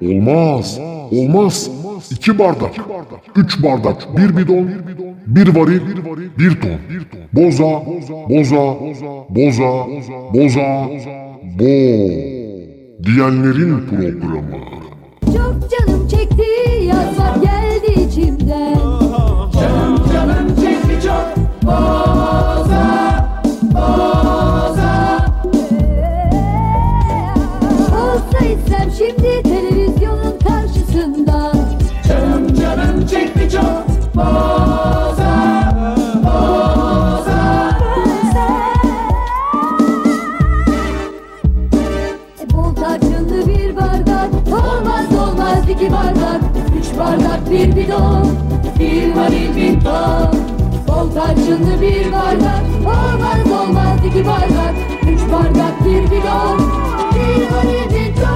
Olmaz, 0.02 0.78
olmaz. 1.12 1.70
İki 2.10 2.38
bardak, 2.38 2.74
üç 3.36 3.62
bardak, 3.62 4.16
bir 4.16 4.36
bidon, 4.36 4.70
bir 5.26 5.56
varil, 5.56 5.80
bir 6.38 6.60
ton. 6.60 6.70
Boza, 7.32 7.82
boza, 8.28 8.76
boza, 9.30 9.86
boza, 10.34 10.88
bo. 11.58 12.41
Diyenlerin 13.04 13.86
programı. 13.86 14.56
Çok 15.26 15.70
canım 15.70 16.08
çekti 16.08 16.42
yazmak 16.84 17.42
geldi 17.42 18.00
içimden 18.08 18.78
Canım 19.52 19.96
canım 20.12 20.48
çekti 20.62 21.06
çok 21.06 21.36
boza 21.62 22.11
bir 47.52 47.76
bidon 47.76 48.38
Bir 48.78 49.14
varil 49.16 49.56
bir 49.56 49.80
ton 49.80 50.30
Bol 50.88 51.10
tarçınlı 51.14 51.80
bir 51.80 52.12
bardak 52.12 52.62
Olmaz 52.86 53.46
olmaz 53.60 53.98
iki 54.06 54.26
bardak 54.26 54.74
Üç 55.02 55.20
bardak 55.32 55.84
bir 55.84 56.10
bidon 56.10 56.58
Bir 57.14 57.42
varil 57.52 57.90
bir 57.94 58.14
ton 58.16 58.32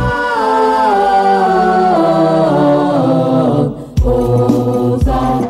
Boza 4.05 5.41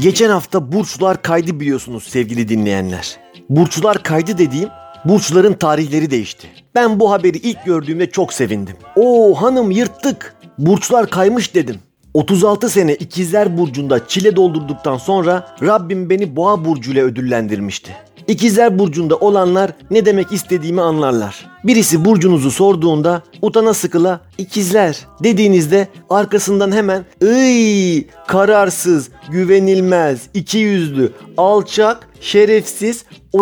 Geçen 0.05 0.31
hafta 0.31 0.73
burçlar 0.73 1.23
kaydı 1.23 1.61
biliyorsunuz 1.61 2.03
sevgili 2.03 2.49
dinleyenler. 2.49 3.17
Burçlar 3.49 4.03
kaydı 4.03 4.39
dediğim 4.39 4.69
burçların 5.05 5.53
tarihleri 5.53 6.11
değişti. 6.11 6.49
Ben 6.75 7.01
bu 7.01 7.11
haberi 7.11 7.37
ilk 7.37 7.65
gördüğümde 7.65 8.11
çok 8.11 8.33
sevindim. 8.33 8.77
Oo 8.97 9.35
hanım 9.35 9.71
yırttık. 9.71 10.35
Burçlar 10.59 11.11
kaymış 11.11 11.55
dedim. 11.55 11.77
36 12.15 12.71
sene 12.71 12.95
ikizler 12.95 13.59
burcunda 13.59 14.09
çile 14.09 14.37
doldurduktan 14.37 14.97
sonra 14.97 15.57
Rabbim 15.63 16.11
beni 16.11 16.37
boğa 16.37 16.65
burcuyla 16.65 17.05
ödüllendirmişti. 17.05 17.97
İkizler 18.29 18.79
burcunda 18.79 19.17
olanlar 19.17 19.71
ne 19.91 20.07
demek 20.07 20.33
istediğimi 20.33 20.81
anlarlar. 20.81 21.47
Birisi 21.65 22.05
burcunuzu 22.05 22.51
sorduğunda 22.51 23.23
utana 23.43 23.75
sıkıla 23.75 24.21
ikizler 24.39 24.99
dediğinizde 25.23 25.89
arkasından 26.11 26.73
hemen 26.73 27.05
ıy 27.23 28.05
kararsız, 28.27 29.09
güvenilmez, 29.31 30.21
ikiyüzlü, 30.35 31.13
alçak, 31.37 32.09
şerefsiz, 32.21 33.05
o 33.33 33.41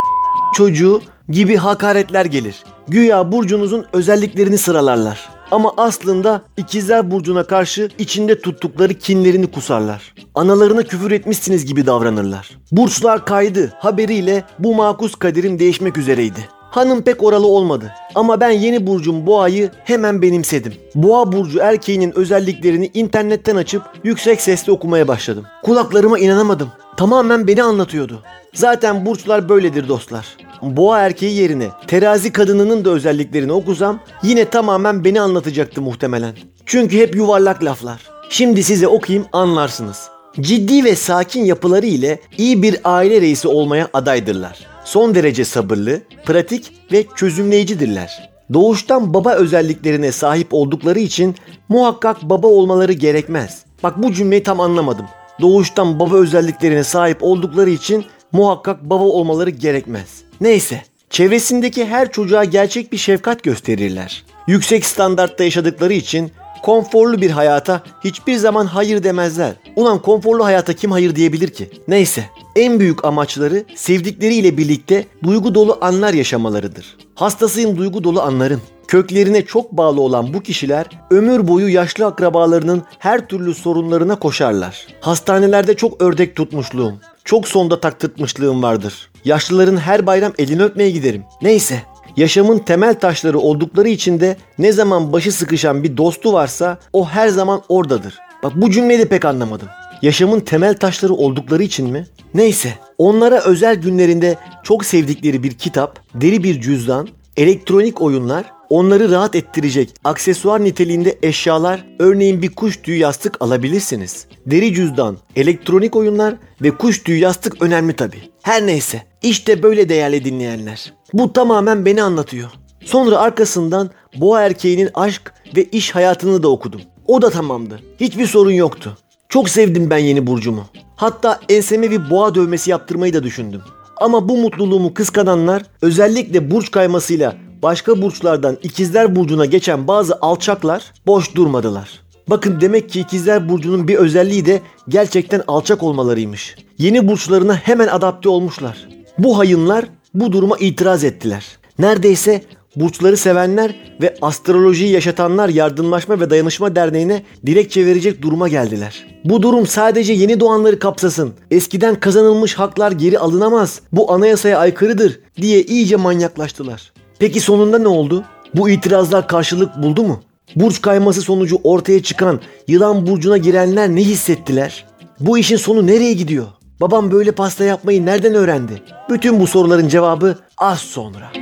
çocuğu 0.54 1.02
gibi 1.28 1.56
hakaretler 1.56 2.24
gelir. 2.24 2.64
Güya 2.88 3.32
burcunuzun 3.32 3.86
özelliklerini 3.92 4.58
sıralarlar. 4.58 5.28
Ama 5.52 5.72
aslında 5.76 6.42
ikizler 6.56 7.10
burcuna 7.10 7.44
karşı 7.44 7.88
içinde 7.98 8.40
tuttukları 8.40 8.94
kinlerini 8.94 9.50
kusarlar. 9.50 10.14
Analarına 10.34 10.82
küfür 10.82 11.10
etmişsiniz 11.10 11.66
gibi 11.66 11.86
davranırlar. 11.86 12.50
Burçlar 12.72 13.24
kaydı 13.24 13.72
haberiyle 13.78 14.44
bu 14.58 14.74
makus 14.74 15.14
kaderim 15.14 15.58
değişmek 15.58 15.98
üzereydi. 15.98 16.48
Hanım 16.72 17.02
pek 17.02 17.22
oralı 17.22 17.46
olmadı 17.46 17.92
ama 18.14 18.40
ben 18.40 18.50
yeni 18.50 18.86
burcum 18.86 19.26
boğayı 19.26 19.70
hemen 19.84 20.22
benimsedim. 20.22 20.74
Boğa 20.94 21.32
burcu 21.32 21.58
erkeğinin 21.58 22.18
özelliklerini 22.18 22.90
internetten 22.94 23.56
açıp 23.56 23.82
yüksek 24.04 24.40
sesle 24.40 24.72
okumaya 24.72 25.08
başladım. 25.08 25.44
Kulaklarıma 25.62 26.18
inanamadım. 26.18 26.68
Tamamen 26.96 27.46
beni 27.46 27.62
anlatıyordu. 27.62 28.22
Zaten 28.54 29.06
burçlar 29.06 29.48
böyledir 29.48 29.88
dostlar. 29.88 30.26
Boğa 30.62 31.00
erkeği 31.00 31.34
yerine 31.40 31.68
terazi 31.86 32.32
kadınının 32.32 32.84
da 32.84 32.90
özelliklerini 32.90 33.52
okusam 33.52 34.00
yine 34.22 34.44
tamamen 34.44 35.04
beni 35.04 35.20
anlatacaktı 35.20 35.82
muhtemelen. 35.82 36.34
Çünkü 36.66 36.98
hep 36.98 37.16
yuvarlak 37.16 37.64
laflar. 37.64 38.00
Şimdi 38.30 38.62
size 38.62 38.88
okuyayım 38.88 39.26
anlarsınız. 39.32 40.11
Ciddi 40.40 40.84
ve 40.84 40.96
sakin 40.96 41.44
yapıları 41.44 41.86
ile 41.86 42.20
iyi 42.38 42.62
bir 42.62 42.76
aile 42.84 43.20
reisi 43.20 43.48
olmaya 43.48 43.88
adaydırlar. 43.92 44.66
Son 44.84 45.14
derece 45.14 45.44
sabırlı, 45.44 46.00
pratik 46.24 46.72
ve 46.92 47.04
çözümleyicidirler. 47.16 48.30
Doğuştan 48.52 49.14
baba 49.14 49.34
özelliklerine 49.34 50.12
sahip 50.12 50.54
oldukları 50.54 50.98
için 50.98 51.34
muhakkak 51.68 52.22
baba 52.22 52.46
olmaları 52.46 52.92
gerekmez. 52.92 53.64
Bak 53.82 54.02
bu 54.02 54.12
cümleyi 54.12 54.42
tam 54.42 54.60
anlamadım. 54.60 55.06
Doğuştan 55.40 56.00
baba 56.00 56.16
özelliklerine 56.16 56.84
sahip 56.84 57.22
oldukları 57.22 57.70
için 57.70 58.04
muhakkak 58.32 58.84
baba 58.84 59.04
olmaları 59.04 59.50
gerekmez. 59.50 60.08
Neyse, 60.40 60.82
çevresindeki 61.10 61.84
her 61.86 62.12
çocuğa 62.12 62.44
gerçek 62.44 62.92
bir 62.92 62.98
şefkat 62.98 63.42
gösterirler. 63.42 64.24
Yüksek 64.46 64.86
standartta 64.86 65.44
yaşadıkları 65.44 65.92
için 65.92 66.32
konforlu 66.62 67.20
bir 67.20 67.30
hayata 67.30 67.82
hiçbir 68.04 68.36
zaman 68.36 68.66
hayır 68.66 69.02
demezler. 69.02 69.52
Ulan 69.76 70.02
konforlu 70.02 70.44
hayata 70.44 70.72
kim 70.72 70.92
hayır 70.92 71.16
diyebilir 71.16 71.48
ki? 71.48 71.70
Neyse, 71.88 72.24
en 72.56 72.80
büyük 72.80 73.04
amaçları 73.04 73.64
sevdikleriyle 73.74 74.56
birlikte 74.56 75.06
duygu 75.24 75.54
dolu 75.54 75.78
anlar 75.80 76.14
yaşamalarıdır. 76.14 76.96
Hastasıyım 77.14 77.76
duygu 77.76 78.04
dolu 78.04 78.22
anların. 78.22 78.60
Köklerine 78.88 79.44
çok 79.44 79.72
bağlı 79.72 80.00
olan 80.00 80.34
bu 80.34 80.40
kişiler 80.40 80.86
ömür 81.10 81.48
boyu 81.48 81.68
yaşlı 81.68 82.06
akrabalarının 82.06 82.82
her 82.98 83.28
türlü 83.28 83.54
sorunlarına 83.54 84.18
koşarlar. 84.18 84.86
Hastanelerde 85.00 85.76
çok 85.76 86.02
ördek 86.02 86.36
tutmuşluğum, 86.36 87.00
çok 87.24 87.48
sonda 87.48 87.80
taktırtmışlığım 87.80 88.62
vardır. 88.62 89.10
Yaşlıların 89.24 89.76
her 89.76 90.06
bayram 90.06 90.32
elini 90.38 90.62
öpmeye 90.62 90.90
giderim. 90.90 91.24
Neyse, 91.42 91.82
yaşamın 92.16 92.58
temel 92.58 92.94
taşları 92.94 93.38
oldukları 93.38 93.88
için 93.88 94.20
de 94.20 94.36
ne 94.58 94.72
zaman 94.72 95.12
başı 95.12 95.32
sıkışan 95.32 95.82
bir 95.82 95.96
dostu 95.96 96.32
varsa 96.32 96.78
o 96.92 97.08
her 97.08 97.28
zaman 97.28 97.62
oradadır. 97.68 98.18
Bak 98.42 98.52
bu 98.56 98.70
cümleyi 98.70 98.98
de 98.98 99.08
pek 99.08 99.24
anlamadım. 99.24 99.68
Yaşamın 100.02 100.40
temel 100.40 100.74
taşları 100.74 101.14
oldukları 101.14 101.62
için 101.62 101.90
mi? 101.90 102.06
Neyse, 102.34 102.74
onlara 102.98 103.40
özel 103.40 103.76
günlerinde 103.76 104.36
çok 104.62 104.84
sevdikleri 104.84 105.42
bir 105.42 105.52
kitap, 105.52 106.00
deri 106.14 106.42
bir 106.44 106.60
cüzdan, 106.60 107.08
elektronik 107.36 108.02
oyunlar, 108.02 108.52
onları 108.70 109.10
rahat 109.10 109.34
ettirecek 109.34 109.94
aksesuar 110.04 110.64
niteliğinde 110.64 111.18
eşyalar, 111.22 111.86
örneğin 111.98 112.42
bir 112.42 112.48
kuş 112.48 112.76
tüyü 112.76 112.98
yastık 112.98 113.36
alabilirsiniz. 113.40 114.26
Deri 114.46 114.74
cüzdan, 114.74 115.16
elektronik 115.36 115.96
oyunlar 115.96 116.34
ve 116.62 116.70
kuş 116.70 117.02
tüyü 117.02 117.18
yastık 117.18 117.62
önemli 117.62 117.92
tabi. 117.92 118.16
Her 118.42 118.66
neyse, 118.66 119.02
işte 119.22 119.62
böyle 119.62 119.88
değerli 119.88 120.24
dinleyenler. 120.24 120.92
Bu 121.12 121.32
tamamen 121.32 121.86
beni 121.86 122.02
anlatıyor. 122.02 122.50
Sonra 122.84 123.18
arkasından 123.18 123.90
boğa 124.16 124.42
erkeğinin 124.42 124.90
aşk 124.94 125.32
ve 125.56 125.64
iş 125.64 125.94
hayatını 125.94 126.42
da 126.42 126.48
okudum. 126.48 126.80
O 127.06 127.22
da 127.22 127.30
tamamdı. 127.30 127.80
Hiçbir 128.00 128.26
sorun 128.26 128.50
yoktu. 128.50 128.98
Çok 129.28 129.48
sevdim 129.48 129.90
ben 129.90 129.98
yeni 129.98 130.26
burcumu. 130.26 130.64
Hatta 130.96 131.40
enseme 131.48 131.90
bir 131.90 132.10
boğa 132.10 132.34
dövmesi 132.34 132.70
yaptırmayı 132.70 133.14
da 133.14 133.22
düşündüm. 133.22 133.60
Ama 134.02 134.28
bu 134.28 134.36
mutluluğumu 134.36 134.94
kıskananlar 134.94 135.62
özellikle 135.82 136.50
burç 136.50 136.70
kaymasıyla 136.70 137.36
başka 137.62 138.02
burçlardan 138.02 138.58
ikizler 138.62 139.16
burcuna 139.16 139.46
geçen 139.46 139.88
bazı 139.88 140.18
alçaklar 140.20 140.92
boş 141.06 141.34
durmadılar. 141.34 142.02
Bakın 142.30 142.60
demek 142.60 142.90
ki 142.90 143.00
ikizler 143.00 143.48
burcunun 143.48 143.88
bir 143.88 143.94
özelliği 143.94 144.46
de 144.46 144.60
gerçekten 144.88 145.42
alçak 145.48 145.82
olmalarıymış. 145.82 146.56
Yeni 146.78 147.08
burçlarına 147.08 147.54
hemen 147.54 147.88
adapte 147.88 148.28
olmuşlar. 148.28 148.88
Bu 149.18 149.38
hayınlar 149.38 149.84
bu 150.14 150.32
duruma 150.32 150.56
itiraz 150.58 151.04
ettiler. 151.04 151.46
Neredeyse 151.78 152.42
Burçları 152.76 153.16
sevenler 153.16 153.74
ve 154.02 154.14
astrolojiyi 154.22 154.90
yaşatanlar 154.90 155.48
Yardımlaşma 155.48 156.20
ve 156.20 156.30
Dayanışma 156.30 156.76
Derneği'ne 156.76 157.22
dilekçe 157.46 157.86
verecek 157.86 158.22
duruma 158.22 158.48
geldiler. 158.48 159.06
Bu 159.24 159.42
durum 159.42 159.66
sadece 159.66 160.12
yeni 160.12 160.40
doğanları 160.40 160.78
kapsasın. 160.78 161.32
Eskiden 161.50 162.00
kazanılmış 162.00 162.54
haklar 162.54 162.92
geri 162.92 163.18
alınamaz. 163.18 163.80
Bu 163.92 164.12
anayasaya 164.12 164.58
aykırıdır 164.58 165.20
diye 165.36 165.62
iyice 165.62 165.96
manyaklaştılar. 165.96 166.92
Peki 167.18 167.40
sonunda 167.40 167.78
ne 167.78 167.88
oldu? 167.88 168.24
Bu 168.54 168.70
itirazlar 168.70 169.28
karşılık 169.28 169.82
buldu 169.82 170.02
mu? 170.02 170.22
Burç 170.56 170.82
kayması 170.82 171.22
sonucu 171.22 171.58
ortaya 171.64 172.02
çıkan 172.02 172.40
yılan 172.68 173.06
burcuna 173.06 173.36
girenler 173.36 173.88
ne 173.88 174.00
hissettiler? 174.00 174.86
Bu 175.20 175.38
işin 175.38 175.56
sonu 175.56 175.86
nereye 175.86 176.12
gidiyor? 176.12 176.46
Babam 176.80 177.10
böyle 177.10 177.32
pasta 177.32 177.64
yapmayı 177.64 178.06
nereden 178.06 178.34
öğrendi? 178.34 178.82
Bütün 179.10 179.40
bu 179.40 179.46
soruların 179.46 179.88
cevabı 179.88 180.38
az 180.58 180.78
sonra. 180.78 181.32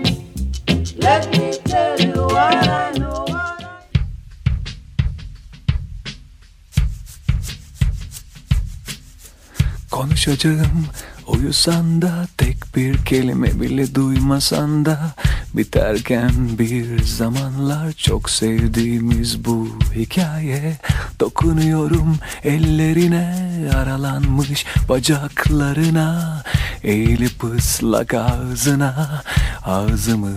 Konuşacağım 9.90 10.88
uyusan 11.30 12.02
da 12.02 12.26
tek 12.36 12.76
bir 12.76 13.04
kelime 13.04 13.60
bile 13.60 13.94
duymasan 13.94 14.84
da 14.84 15.14
biterken 15.54 16.32
bir 16.58 17.02
zamanlar 17.02 17.92
çok 17.92 18.30
sevdiğimiz 18.30 19.44
bu 19.44 19.68
hikaye. 19.94 20.78
Dokunuyorum 21.20 22.18
ellerine 22.44 23.34
aralanmış 23.74 24.66
bacaklarına 24.88 26.42
eğilip 26.84 27.44
ıslak 27.44 28.14
ağzına. 28.14 29.22
Ağzımı 29.64 30.36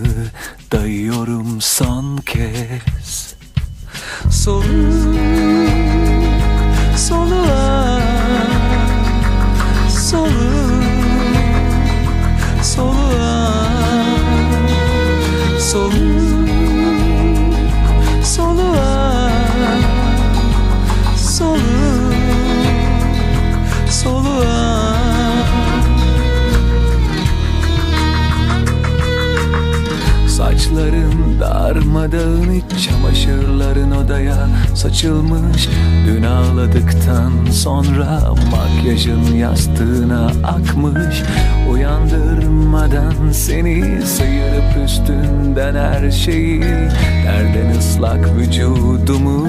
dayıyorum 0.72 1.60
son 1.60 2.16
kez. 2.16 3.34
Soluk 4.30 5.14
soluğa 6.96 7.33
darmadağın 31.74 32.50
iç 32.50 32.88
çamaşırların 32.88 33.90
odaya 33.90 34.48
saçılmış. 34.74 35.68
Dün 36.06 36.22
ağladıktan 36.22 37.32
sonra 37.52 38.20
makyajın 38.50 39.34
yastığına 39.34 40.26
akmış. 40.26 41.22
Uyandırmadan 41.70 43.32
seni 43.32 44.02
sıyırıp 44.02 44.84
üstünden 44.84 45.74
her 45.74 46.10
şeyi 46.10 46.62
Derden 47.24 47.78
ıslak 47.78 48.36
vücudumu 48.36 49.48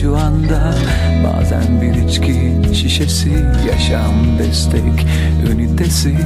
şu 0.00 0.16
anda. 0.16 0.74
Bazen 1.24 1.82
bir 1.82 1.94
içki 2.08 2.52
şişesi 2.74 3.32
yaşam 3.68 4.38
destek 4.38 5.06
ünitesi. 5.50 6.16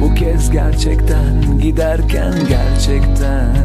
Bu 0.00 0.14
kez 0.14 0.50
gerçekten 0.50 1.58
giderken 1.62 2.34
gerçekten 2.48 3.56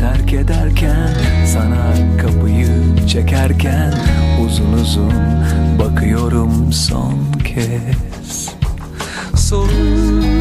terk 0.00 0.32
ederken 0.32 1.08
Sana 1.46 1.94
kapıyı 2.22 2.68
çekerken 3.08 3.94
uzun 4.46 4.72
uzun 4.72 5.12
bakıyorum 5.78 6.72
son 6.72 7.14
kez. 7.44 8.48
Soluk 9.36 10.31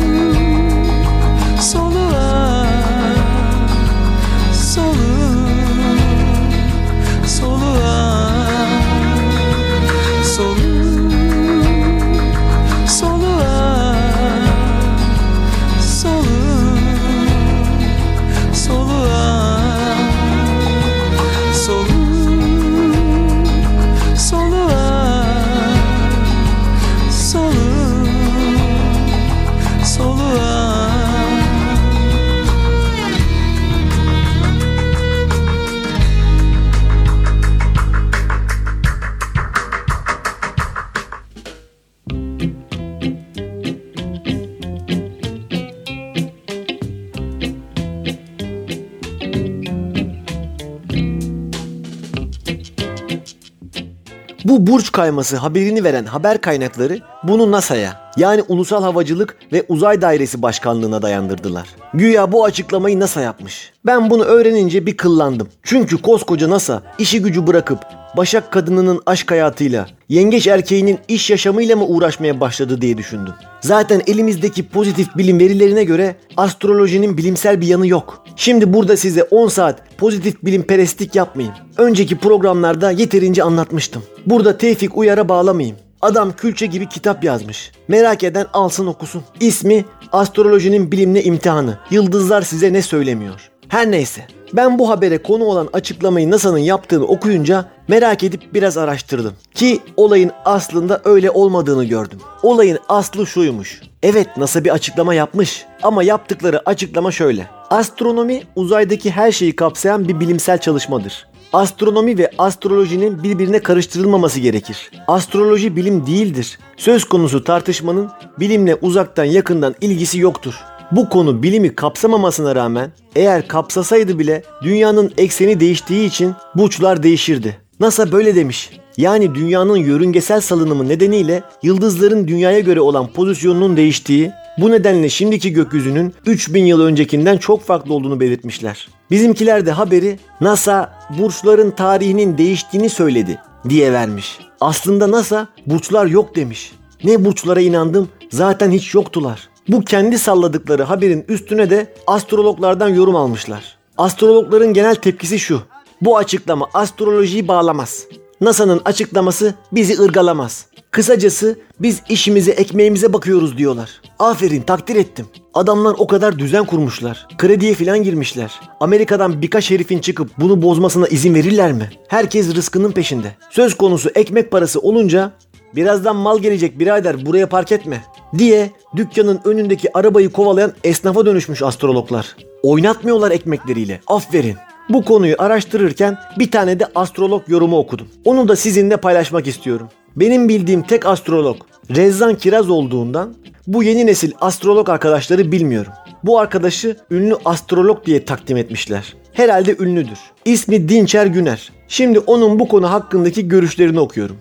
Bu 54.51 54.67
burç 54.67 54.91
kayması 54.91 55.37
haberini 55.37 55.83
veren 55.83 56.05
haber 56.05 56.41
kaynakları 56.41 56.99
bunu 57.23 57.51
NASA'ya 57.51 58.11
yani 58.17 58.43
Ulusal 58.47 58.83
Havacılık 58.83 59.37
ve 59.53 59.65
Uzay 59.69 60.01
Dairesi 60.01 60.41
Başkanlığı'na 60.41 61.01
dayandırdılar. 61.01 61.67
Güya 61.93 62.31
bu 62.31 62.45
açıklamayı 62.45 62.99
NASA 62.99 63.21
yapmış. 63.21 63.71
Ben 63.85 64.09
bunu 64.09 64.23
öğrenince 64.23 64.85
bir 64.85 64.97
kıllandım. 64.97 65.47
Çünkü 65.63 66.01
koskoca 66.01 66.49
NASA 66.49 66.81
işi 66.97 67.21
gücü 67.21 67.47
bırakıp 67.47 67.79
Başak 68.17 68.51
kadınının 68.51 69.01
aşk 69.05 69.31
hayatıyla, 69.31 69.87
yengeç 70.09 70.47
erkeğinin 70.47 70.99
iş 71.07 71.29
yaşamıyla 71.29 71.75
mı 71.75 71.85
uğraşmaya 71.85 72.39
başladı 72.39 72.81
diye 72.81 72.97
düşündüm. 72.97 73.33
Zaten 73.61 74.01
elimizdeki 74.07 74.67
pozitif 74.67 75.17
bilim 75.17 75.39
verilerine 75.39 75.83
göre 75.83 76.15
astrolojinin 76.37 77.17
bilimsel 77.17 77.61
bir 77.61 77.67
yanı 77.67 77.87
yok. 77.87 78.23
Şimdi 78.35 78.73
burada 78.73 78.97
size 78.97 79.23
10 79.23 79.47
saat 79.47 79.97
pozitif 79.97 80.43
bilim 80.43 80.63
perestlik 80.63 81.15
yapmayayım. 81.15 81.55
Önceki 81.77 82.17
programlarda 82.17 82.91
yeterince 82.91 83.43
anlatmıştım. 83.43 84.03
Burada 84.25 84.57
Tevfik 84.57 84.97
Uyar'a 84.97 85.29
bağlamayayım. 85.29 85.77
Adam 86.01 86.31
külçe 86.31 86.65
gibi 86.65 86.89
kitap 86.89 87.23
yazmış. 87.23 87.71
Merak 87.87 88.23
eden 88.23 88.45
alsın 88.53 88.87
okusun. 88.87 89.23
İsmi 89.39 89.85
Astrolojinin 90.11 90.91
Bilimle 90.91 91.23
İmtihanı. 91.23 91.77
Yıldızlar 91.91 92.41
size 92.41 92.73
ne 92.73 92.81
söylemiyor. 92.81 93.51
Her 93.67 93.91
neyse. 93.91 94.27
Ben 94.53 94.79
bu 94.79 94.89
habere 94.89 95.17
konu 95.17 95.43
olan 95.43 95.69
açıklamayı 95.73 96.31
NASA'nın 96.31 96.57
yaptığını 96.57 97.05
okuyunca 97.05 97.65
merak 97.87 98.23
edip 98.23 98.53
biraz 98.53 98.77
araştırdım. 98.77 99.33
Ki 99.53 99.79
olayın 99.97 100.31
aslında 100.45 101.01
öyle 101.05 101.31
olmadığını 101.31 101.85
gördüm. 101.85 102.19
Olayın 102.43 102.79
aslı 102.89 103.27
şuymuş. 103.27 103.81
Evet 104.03 104.37
NASA 104.37 104.63
bir 104.63 104.69
açıklama 104.69 105.13
yapmış 105.13 105.65
ama 105.83 106.03
yaptıkları 106.03 106.69
açıklama 106.69 107.11
şöyle. 107.11 107.47
Astronomi 107.69 108.43
uzaydaki 108.55 109.11
her 109.11 109.31
şeyi 109.31 109.55
kapsayan 109.55 110.07
bir 110.07 110.19
bilimsel 110.19 110.57
çalışmadır. 110.57 111.27
Astronomi 111.53 112.17
ve 112.17 112.31
astrolojinin 112.37 113.23
birbirine 113.23 113.59
karıştırılmaması 113.59 114.39
gerekir. 114.39 114.91
Astroloji 115.07 115.75
bilim 115.75 116.07
değildir. 116.07 116.59
Söz 116.77 117.05
konusu 117.05 117.43
tartışmanın 117.43 118.09
bilimle 118.39 118.75
uzaktan 118.75 119.23
yakından 119.23 119.75
ilgisi 119.81 120.19
yoktur. 120.19 120.55
Bu 120.91 121.09
konu 121.09 121.43
bilimi 121.43 121.75
kapsamamasına 121.75 122.55
rağmen 122.55 122.91
eğer 123.15 123.47
kapsasaydı 123.47 124.19
bile 124.19 124.43
dünyanın 124.63 125.11
ekseni 125.17 125.59
değiştiği 125.59 126.07
için 126.07 126.33
burçlar 126.55 127.03
değişirdi. 127.03 127.57
NASA 127.79 128.11
böyle 128.11 128.35
demiş. 128.35 128.69
Yani 128.97 129.35
dünyanın 129.35 129.75
yörüngesel 129.75 130.41
salınımı 130.41 130.89
nedeniyle 130.89 131.43
yıldızların 131.63 132.27
dünyaya 132.27 132.59
göre 132.59 132.81
olan 132.81 133.07
pozisyonunun 133.07 133.77
değiştiği, 133.77 134.31
bu 134.57 134.71
nedenle 134.71 135.09
şimdiki 135.09 135.53
gökyüzünün 135.53 136.13
3000 136.25 136.65
yıl 136.65 136.81
öncekinden 136.81 137.37
çok 137.37 137.63
farklı 137.63 137.93
olduğunu 137.93 138.19
belirtmişler. 138.19 138.87
Bizimkiler 139.11 139.65
de 139.65 139.71
haberi 139.71 140.19
NASA 140.41 140.93
burçların 141.19 141.71
tarihinin 141.71 142.37
değiştiğini 142.37 142.89
söyledi 142.89 143.39
diye 143.69 143.93
vermiş. 143.93 144.39
Aslında 144.61 145.11
NASA 145.11 145.47
burçlar 145.65 146.05
yok 146.05 146.35
demiş. 146.35 146.71
Ne 147.03 147.25
burçlara 147.25 147.61
inandım 147.61 148.09
zaten 148.29 148.71
hiç 148.71 148.93
yoktular. 148.95 149.50
Bu 149.71 149.81
kendi 149.81 150.19
salladıkları 150.19 150.83
haberin 150.83 151.25
üstüne 151.27 151.69
de 151.69 151.93
astrologlardan 152.07 152.89
yorum 152.89 153.15
almışlar. 153.15 153.77
Astrologların 153.97 154.73
genel 154.73 154.95
tepkisi 154.95 155.39
şu. 155.39 155.61
Bu 156.01 156.17
açıklama 156.17 156.67
astrolojiyi 156.73 157.47
bağlamaz. 157.47 158.05
NASA'nın 158.41 158.81
açıklaması 158.85 159.53
bizi 159.71 160.01
ırgalamaz. 160.01 160.65
Kısacası 160.91 161.59
biz 161.79 162.01
işimize 162.09 162.51
ekmeğimize 162.51 163.13
bakıyoruz 163.13 163.57
diyorlar. 163.57 164.01
Aferin 164.19 164.61
takdir 164.61 164.95
ettim. 164.95 165.25
Adamlar 165.53 165.95
o 165.97 166.07
kadar 166.07 166.39
düzen 166.39 166.65
kurmuşlar. 166.65 167.27
Krediye 167.37 167.73
filan 167.73 168.03
girmişler. 168.03 168.59
Amerika'dan 168.79 169.41
birkaç 169.41 169.71
herifin 169.71 169.99
çıkıp 169.99 170.29
bunu 170.37 170.61
bozmasına 170.61 171.07
izin 171.07 171.35
verirler 171.35 171.73
mi? 171.73 171.89
Herkes 172.07 172.55
rızkının 172.55 172.91
peşinde. 172.91 173.35
Söz 173.49 173.77
konusu 173.77 174.09
ekmek 174.15 174.51
parası 174.51 174.79
olunca 174.79 175.31
birazdan 175.75 176.15
mal 176.15 176.39
gelecek 176.39 176.79
birader 176.79 177.25
buraya 177.25 177.49
park 177.49 177.71
etme 177.71 178.03
diye 178.37 178.71
dükkanın 178.95 179.39
önündeki 179.45 179.97
arabayı 179.97 180.29
kovalayan 180.29 180.73
esnafa 180.83 181.25
dönüşmüş 181.25 181.61
astrologlar. 181.61 182.35
Oynatmıyorlar 182.63 183.31
ekmekleriyle. 183.31 184.01
Aferin. 184.07 184.55
Bu 184.89 185.05
konuyu 185.05 185.35
araştırırken 185.37 186.17
bir 186.39 186.51
tane 186.51 186.79
de 186.79 186.85
astrolog 186.95 187.41
yorumu 187.47 187.77
okudum. 187.77 188.07
Onu 188.25 188.47
da 188.47 188.55
sizinle 188.55 188.97
paylaşmak 188.97 189.47
istiyorum. 189.47 189.87
Benim 190.15 190.49
bildiğim 190.49 190.81
tek 190.81 191.05
astrolog 191.05 191.57
Rezzan 191.95 192.35
Kiraz 192.35 192.69
olduğundan 192.69 193.35
bu 193.67 193.83
yeni 193.83 194.05
nesil 194.05 194.31
astrolog 194.41 194.89
arkadaşları 194.89 195.51
bilmiyorum. 195.51 195.91
Bu 196.23 196.39
arkadaşı 196.39 196.95
ünlü 197.11 197.35
astrolog 197.45 198.05
diye 198.05 198.25
takdim 198.25 198.57
etmişler. 198.57 199.15
Herhalde 199.33 199.75
ünlüdür. 199.79 200.19
İsmi 200.45 200.89
Dinçer 200.89 201.25
Güner. 201.25 201.71
Şimdi 201.87 202.19
onun 202.19 202.59
bu 202.59 202.67
konu 202.67 202.91
hakkındaki 202.91 203.47
görüşlerini 203.47 203.99
okuyorum. 203.99 204.37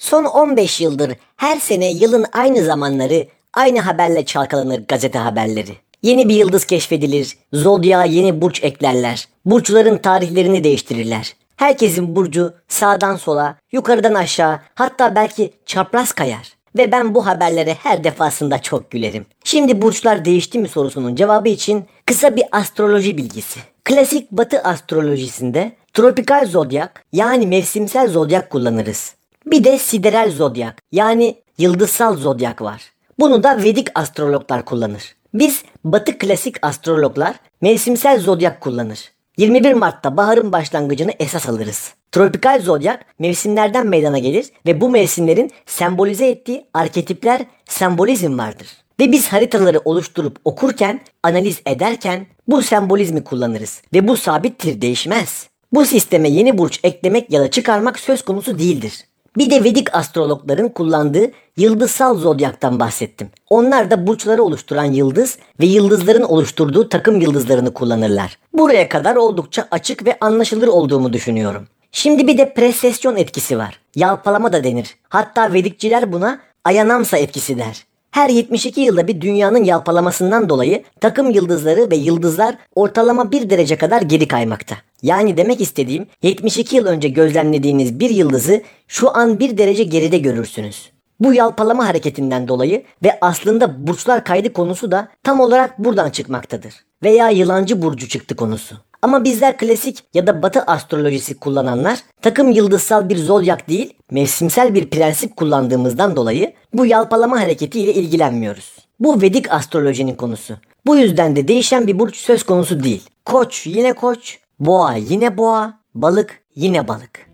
Son 0.00 0.24
15 0.24 0.80
yıldır 0.80 1.12
her 1.36 1.56
sene 1.56 1.90
yılın 1.90 2.26
aynı 2.32 2.64
zamanları 2.64 3.26
aynı 3.54 3.80
haberle 3.80 4.24
çalkalanır 4.24 4.84
gazete 4.88 5.18
haberleri. 5.18 5.76
Yeni 6.02 6.28
bir 6.28 6.34
yıldız 6.34 6.64
keşfedilir, 6.64 7.36
zodyağa 7.52 8.04
yeni 8.04 8.40
burç 8.40 8.64
eklerler, 8.64 9.28
burçların 9.44 9.98
tarihlerini 9.98 10.64
değiştirirler. 10.64 11.36
Herkesin 11.56 12.16
burcu 12.16 12.54
sağdan 12.68 13.16
sola, 13.16 13.56
yukarıdan 13.72 14.14
aşağı 14.14 14.60
hatta 14.74 15.14
belki 15.14 15.52
çapraz 15.66 16.12
kayar. 16.12 16.52
Ve 16.76 16.92
ben 16.92 17.14
bu 17.14 17.26
haberlere 17.26 17.74
her 17.74 18.04
defasında 18.04 18.62
çok 18.62 18.90
gülerim. 18.90 19.26
Şimdi 19.44 19.82
burçlar 19.82 20.24
değişti 20.24 20.58
mi 20.58 20.68
sorusunun 20.68 21.14
cevabı 21.14 21.48
için 21.48 21.84
kısa 22.06 22.36
bir 22.36 22.44
astroloji 22.52 23.16
bilgisi. 23.16 23.60
Klasik 23.84 24.30
batı 24.32 24.60
astrolojisinde 24.60 25.72
tropikal 25.94 26.46
zodyak 26.46 27.04
yani 27.12 27.46
mevsimsel 27.46 28.08
zodyak 28.08 28.50
kullanırız. 28.50 29.19
Bir 29.50 29.64
de 29.64 29.78
sideral 29.78 30.30
zodyak 30.30 30.82
yani 30.92 31.42
yıldızsal 31.58 32.16
zodyak 32.16 32.62
var. 32.62 32.82
Bunu 33.18 33.42
da 33.42 33.62
Vedik 33.62 33.88
astrologlar 33.94 34.64
kullanır. 34.64 35.16
Biz 35.34 35.64
batı 35.84 36.18
klasik 36.18 36.66
astrologlar 36.66 37.34
mevsimsel 37.60 38.20
zodyak 38.20 38.60
kullanır. 38.60 39.12
21 39.36 39.72
Mart'ta 39.72 40.16
baharın 40.16 40.52
başlangıcını 40.52 41.12
esas 41.18 41.48
alırız. 41.48 41.94
Tropikal 42.12 42.60
zodyak 42.60 43.06
mevsimlerden 43.18 43.86
meydana 43.86 44.18
gelir 44.18 44.46
ve 44.66 44.80
bu 44.80 44.90
mevsimlerin 44.90 45.50
sembolize 45.66 46.28
ettiği 46.28 46.66
arketipler 46.74 47.40
sembolizm 47.68 48.38
vardır. 48.38 48.68
Ve 49.00 49.12
biz 49.12 49.28
haritaları 49.28 49.80
oluşturup 49.84 50.38
okurken, 50.44 51.00
analiz 51.22 51.60
ederken 51.66 52.26
bu 52.48 52.62
sembolizmi 52.62 53.24
kullanırız 53.24 53.82
ve 53.94 54.08
bu 54.08 54.16
sabittir, 54.16 54.80
değişmez. 54.80 55.48
Bu 55.72 55.84
sisteme 55.84 56.28
yeni 56.28 56.58
burç 56.58 56.80
eklemek 56.82 57.32
ya 57.32 57.40
da 57.40 57.50
çıkarmak 57.50 57.98
söz 57.98 58.22
konusu 58.22 58.58
değildir. 58.58 59.09
Bir 59.36 59.50
de 59.50 59.64
Vedik 59.64 59.94
astrologların 59.94 60.68
kullandığı 60.68 61.30
yıldızsal 61.56 62.18
zodyaktan 62.18 62.80
bahsettim. 62.80 63.30
Onlar 63.50 63.90
da 63.90 64.06
burçları 64.06 64.42
oluşturan 64.42 64.84
yıldız 64.84 65.38
ve 65.60 65.66
yıldızların 65.66 66.22
oluşturduğu 66.22 66.88
takım 66.88 67.20
yıldızlarını 67.20 67.74
kullanırlar. 67.74 68.38
Buraya 68.52 68.88
kadar 68.88 69.16
oldukça 69.16 69.68
açık 69.70 70.06
ve 70.06 70.18
anlaşılır 70.20 70.68
olduğumu 70.68 71.12
düşünüyorum. 71.12 71.66
Şimdi 71.92 72.26
bir 72.26 72.38
de 72.38 72.54
presesyon 72.54 73.16
etkisi 73.16 73.58
var. 73.58 73.80
Yalpalama 73.94 74.52
da 74.52 74.64
denir. 74.64 74.96
Hatta 75.08 75.52
Vedikçiler 75.52 76.12
buna 76.12 76.40
ayanamsa 76.64 77.18
etkisi 77.18 77.58
der. 77.58 77.84
Her 78.10 78.28
72 78.28 78.80
yılda 78.80 79.08
bir 79.08 79.20
dünyanın 79.20 79.64
yalpalamasından 79.64 80.48
dolayı 80.48 80.82
takım 81.00 81.30
yıldızları 81.30 81.90
ve 81.90 81.96
yıldızlar 81.96 82.54
ortalama 82.74 83.32
1 83.32 83.50
derece 83.50 83.76
kadar 83.76 84.02
geri 84.02 84.28
kaymakta. 84.28 84.76
Yani 85.02 85.36
demek 85.36 85.60
istediğim 85.60 86.06
72 86.22 86.76
yıl 86.76 86.86
önce 86.86 87.08
gözlemlediğiniz 87.08 88.00
bir 88.00 88.10
yıldızı 88.10 88.62
şu 88.88 89.16
an 89.16 89.38
1 89.38 89.58
derece 89.58 89.84
geride 89.84 90.18
görürsünüz. 90.18 90.90
Bu 91.20 91.34
yalpalama 91.34 91.88
hareketinden 91.88 92.48
dolayı 92.48 92.82
ve 93.04 93.18
aslında 93.20 93.86
burçlar 93.86 94.24
kaydı 94.24 94.52
konusu 94.52 94.90
da 94.90 95.08
tam 95.22 95.40
olarak 95.40 95.78
buradan 95.78 96.10
çıkmaktadır. 96.10 96.74
Veya 97.02 97.30
yılancı 97.30 97.82
burcu 97.82 98.08
çıktı 98.08 98.36
konusu. 98.36 98.76
Ama 99.02 99.24
bizler 99.24 99.56
klasik 99.56 100.04
ya 100.14 100.26
da 100.26 100.42
batı 100.42 100.62
astrolojisi 100.62 101.38
kullananlar 101.38 101.98
takım 102.22 102.50
yıldızsal 102.50 103.08
bir 103.08 103.16
zodyak 103.16 103.68
değil 103.68 103.94
mevsimsel 104.10 104.74
bir 104.74 104.90
prensip 104.90 105.36
kullandığımızdan 105.36 106.16
dolayı 106.16 106.52
bu 106.74 106.86
yalpalama 106.86 107.40
hareketiyle 107.40 107.94
ilgilenmiyoruz. 107.94 108.76
Bu 109.00 109.22
Vedik 109.22 109.52
astrolojinin 109.52 110.14
konusu. 110.14 110.54
Bu 110.86 110.96
yüzden 110.96 111.36
de 111.36 111.48
değişen 111.48 111.86
bir 111.86 111.98
burç 111.98 112.16
söz 112.16 112.42
konusu 112.42 112.84
değil. 112.84 113.02
Koç 113.24 113.66
yine 113.66 113.92
koç, 113.92 114.38
boğa 114.60 114.94
yine 114.94 115.36
boğa, 115.36 115.80
balık 115.94 116.40
yine 116.54 116.88
balık. 116.88 117.30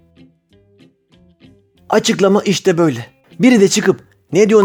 Açıklama 1.89 2.43
işte 2.43 2.79
böyle. 2.79 3.07
Biri 3.41 3.61
de 3.61 3.68
çıkıp 3.68 4.05
ne 4.33 4.49
diyor 4.49 4.62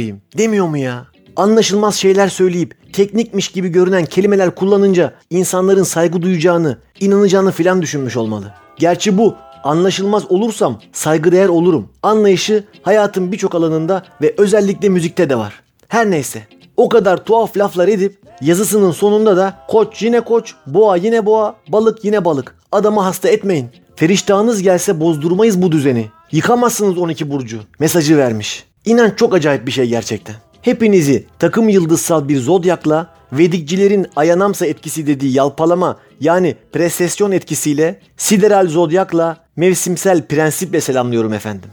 n***yim 0.00 0.22
demiyor 0.38 0.68
mu 0.68 0.78
ya? 0.78 1.06
Anlaşılmaz 1.36 1.94
şeyler 1.94 2.28
söyleyip 2.28 2.92
teknikmiş 2.92 3.48
gibi 3.48 3.68
görünen 3.68 4.04
kelimeler 4.04 4.54
kullanınca 4.54 5.14
insanların 5.30 5.82
saygı 5.82 6.22
duyacağını, 6.22 6.78
inanacağını 7.00 7.52
filan 7.52 7.82
düşünmüş 7.82 8.16
olmalı. 8.16 8.54
Gerçi 8.78 9.18
bu 9.18 9.34
anlaşılmaz 9.64 10.30
olursam 10.30 10.80
saygıdeğer 10.92 11.48
olurum. 11.48 11.88
Anlayışı 12.02 12.64
hayatın 12.82 13.32
birçok 13.32 13.54
alanında 13.54 14.04
ve 14.22 14.34
özellikle 14.38 14.88
müzikte 14.88 15.30
de 15.30 15.38
var. 15.38 15.62
Her 15.88 16.10
neyse 16.10 16.42
o 16.76 16.88
kadar 16.88 17.24
tuhaf 17.24 17.56
laflar 17.56 17.88
edip 17.88 18.18
yazısının 18.40 18.90
sonunda 18.90 19.36
da 19.36 19.58
koç 19.68 20.02
yine 20.02 20.20
koç, 20.20 20.54
boğa 20.66 20.96
yine 20.96 21.26
boğa, 21.26 21.56
balık 21.68 22.04
yine 22.04 22.24
balık. 22.24 22.56
Adamı 22.72 23.00
hasta 23.00 23.28
etmeyin. 23.28 23.68
Feriştahınız 23.96 24.62
gelse 24.62 25.00
bozdurmayız 25.00 25.62
bu 25.62 25.72
düzeni. 25.72 26.06
Yıkamazsınız 26.32 26.98
12 26.98 27.30
burcu. 27.30 27.60
Mesajı 27.78 28.18
vermiş. 28.18 28.64
İnan 28.84 29.10
çok 29.10 29.34
acayip 29.34 29.66
bir 29.66 29.72
şey 29.72 29.86
gerçekten. 29.86 30.34
Hepinizi 30.62 31.26
takım 31.38 31.68
yıldızsal 31.68 32.28
bir 32.28 32.38
zodyakla 32.38 33.14
Vedikcilerin 33.32 34.06
ayanamsa 34.16 34.66
etkisi 34.66 35.06
dediği 35.06 35.32
yalpalama 35.32 35.96
yani 36.20 36.56
presesyon 36.72 37.32
etkisiyle 37.32 38.00
sideral 38.16 38.68
zodyakla 38.68 39.36
mevsimsel 39.56 40.26
prensiple 40.26 40.80
selamlıyorum 40.80 41.32
efendim. 41.32 41.70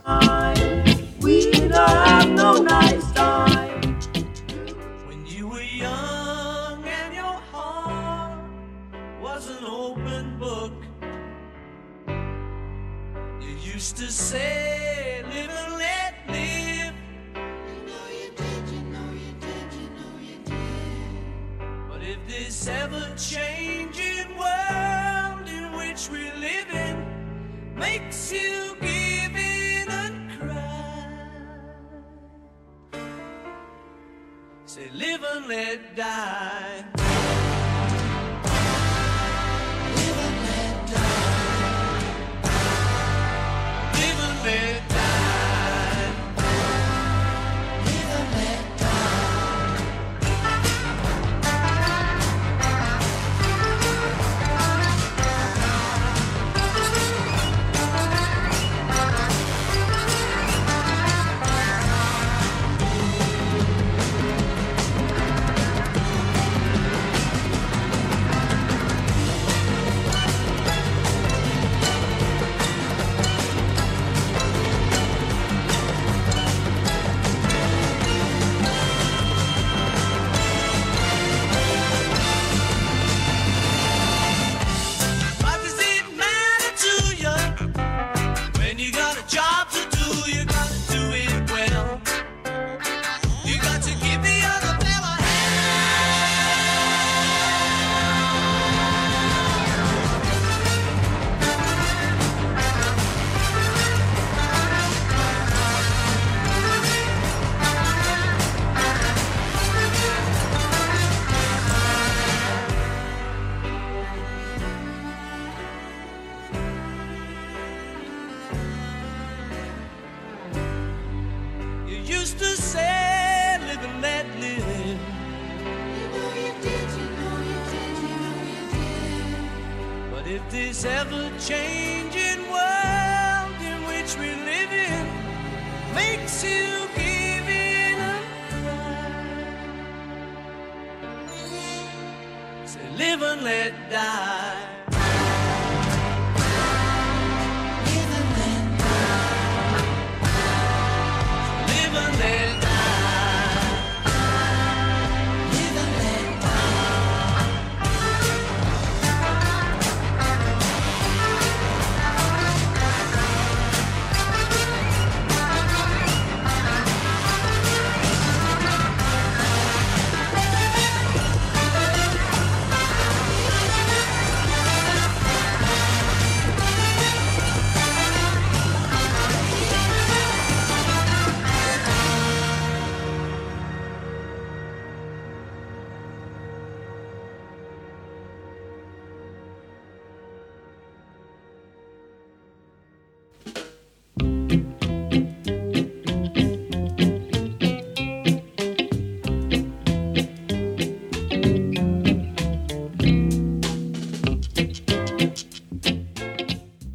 change. 131.41 131.80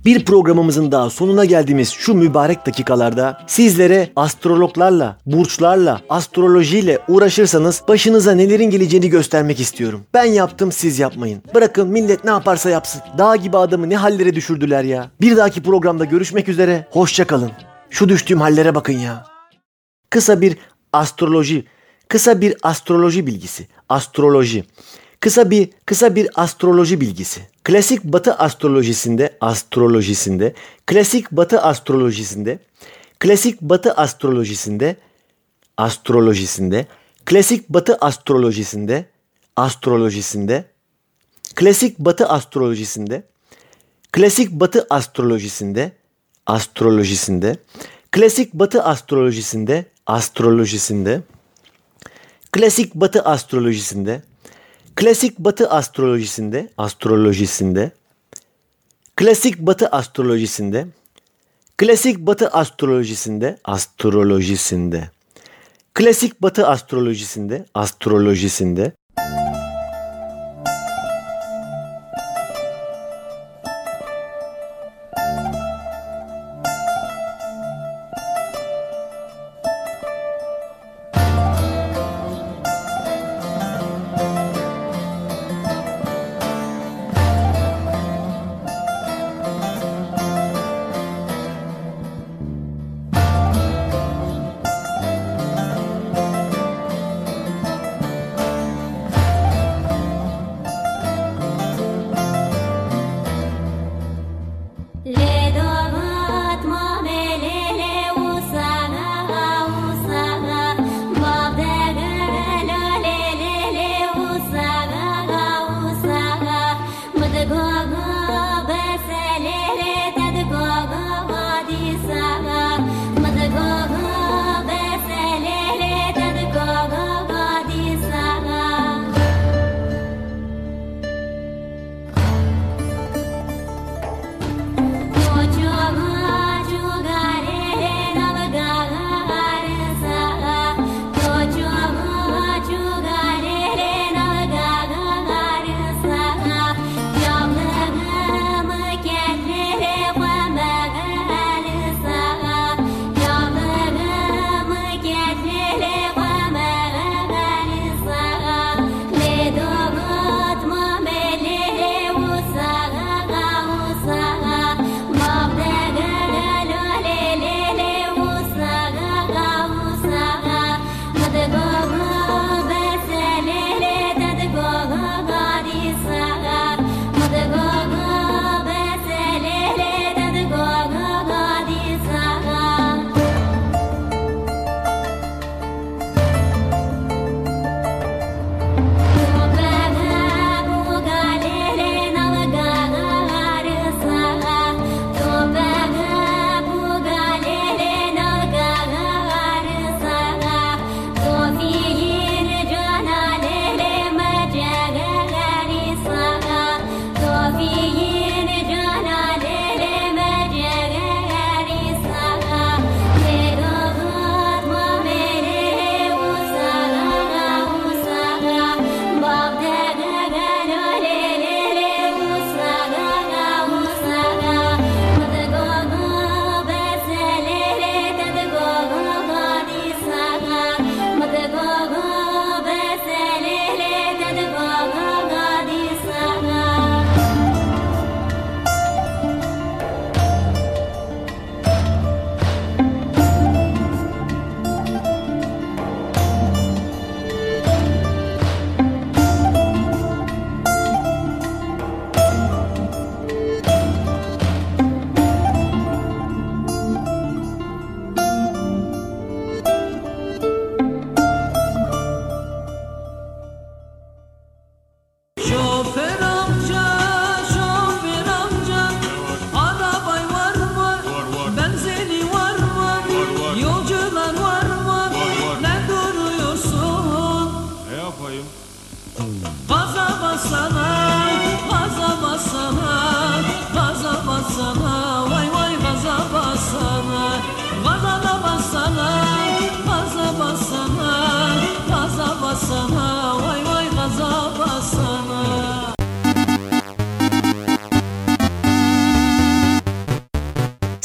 Bir 0.07 0.25
programımızın 0.25 0.93
daha 0.93 1.11
sonuna 1.11 1.45
geldiğimiz 1.45 1.91
şu 1.91 2.15
mübarek 2.15 2.67
dakikalarda 2.67 3.45
sizlere 3.47 4.13
astrologlarla, 4.17 5.19
burçlarla, 5.27 6.01
astrolojiyle 6.09 6.99
uğraşırsanız 7.09 7.83
başınıza 7.89 8.33
nelerin 8.33 8.71
geleceğini 8.71 9.09
göstermek 9.09 9.61
istiyorum. 9.61 10.05
Ben 10.15 10.25
yaptım 10.25 10.73
siz 10.73 10.99
yapmayın. 10.99 11.43
Bırakın 11.55 11.89
millet 11.89 12.25
ne 12.25 12.31
yaparsa 12.31 12.71
yapsın. 12.71 13.03
Dağ 13.19 13.37
gibi 13.37 13.57
adamı 13.57 13.91
ne 13.91 13.97
hallere 13.97 14.35
düşürdüler 14.35 14.85
ya. 14.85 15.11
Bir 15.21 15.37
dahaki 15.37 15.63
programda 15.63 16.05
görüşmek 16.05 16.49
üzere. 16.49 16.87
Hoşça 16.91 17.27
kalın. 17.27 17.51
Şu 17.91 18.09
düştüğüm 18.09 18.41
hallere 18.41 18.75
bakın 18.75 18.99
ya. 18.99 19.27
Kısa 20.11 20.41
bir 20.41 20.57
astroloji, 20.93 21.65
kısa 22.09 22.41
bir 22.41 22.55
astroloji 22.63 23.27
bilgisi. 23.27 23.69
Astroloji. 23.89 24.65
Kısa 25.21 25.51
bir 25.51 25.69
kısa 25.87 26.15
bir 26.15 26.29
astroloji 26.35 27.01
bilgisi. 27.01 27.41
Klasik 27.65 28.05
Batı 28.05 28.35
astrolojisinde, 28.35 29.37
astrolojisinde, 29.41 30.55
klasik 30.87 31.31
Batı 31.31 31.63
astrolojisinde, 31.63 32.59
klasik 33.19 33.61
Batı 33.61 33.93
astrolojisinde, 33.93 34.97
astrolojisinde, 35.77 36.87
klasik 37.25 37.69
Batı 37.69 37.97
astrolojisinde, 38.01 39.07
astrolojisinde, 39.57 40.65
klasik 41.55 41.99
Batı 41.99 42.29
astrolojisinde, 42.29 43.23
klasik 44.13 44.53
Batı 44.53 44.87
astrolojisinde, 44.91 45.93
astrolojisinde, 46.47 47.57
klasik 48.13 48.55
Batı 48.55 48.83
astrolojisinde, 48.83 49.85
astrolojisinde, 50.07 51.23
klasik 52.53 52.95
Batı 52.95 53.23
astrolojisinde, 53.23 54.23
klasik 54.97 55.39
Batı 55.39 55.71
astrolojisinde, 55.71 56.71
astrolojisinde, 56.77 57.91
klasik 59.17 59.59
Batı 59.59 59.87
astrolojisinde, 59.89 60.87
klasik 61.77 62.19
Batı 62.19 62.49
astrolojisinde, 62.49 63.59
astrolojisinde, 63.65 65.11
klasik 65.95 66.43
Batı 66.43 66.67
astrolojisinde, 66.67 67.65
astrolojisinde, 67.75 68.93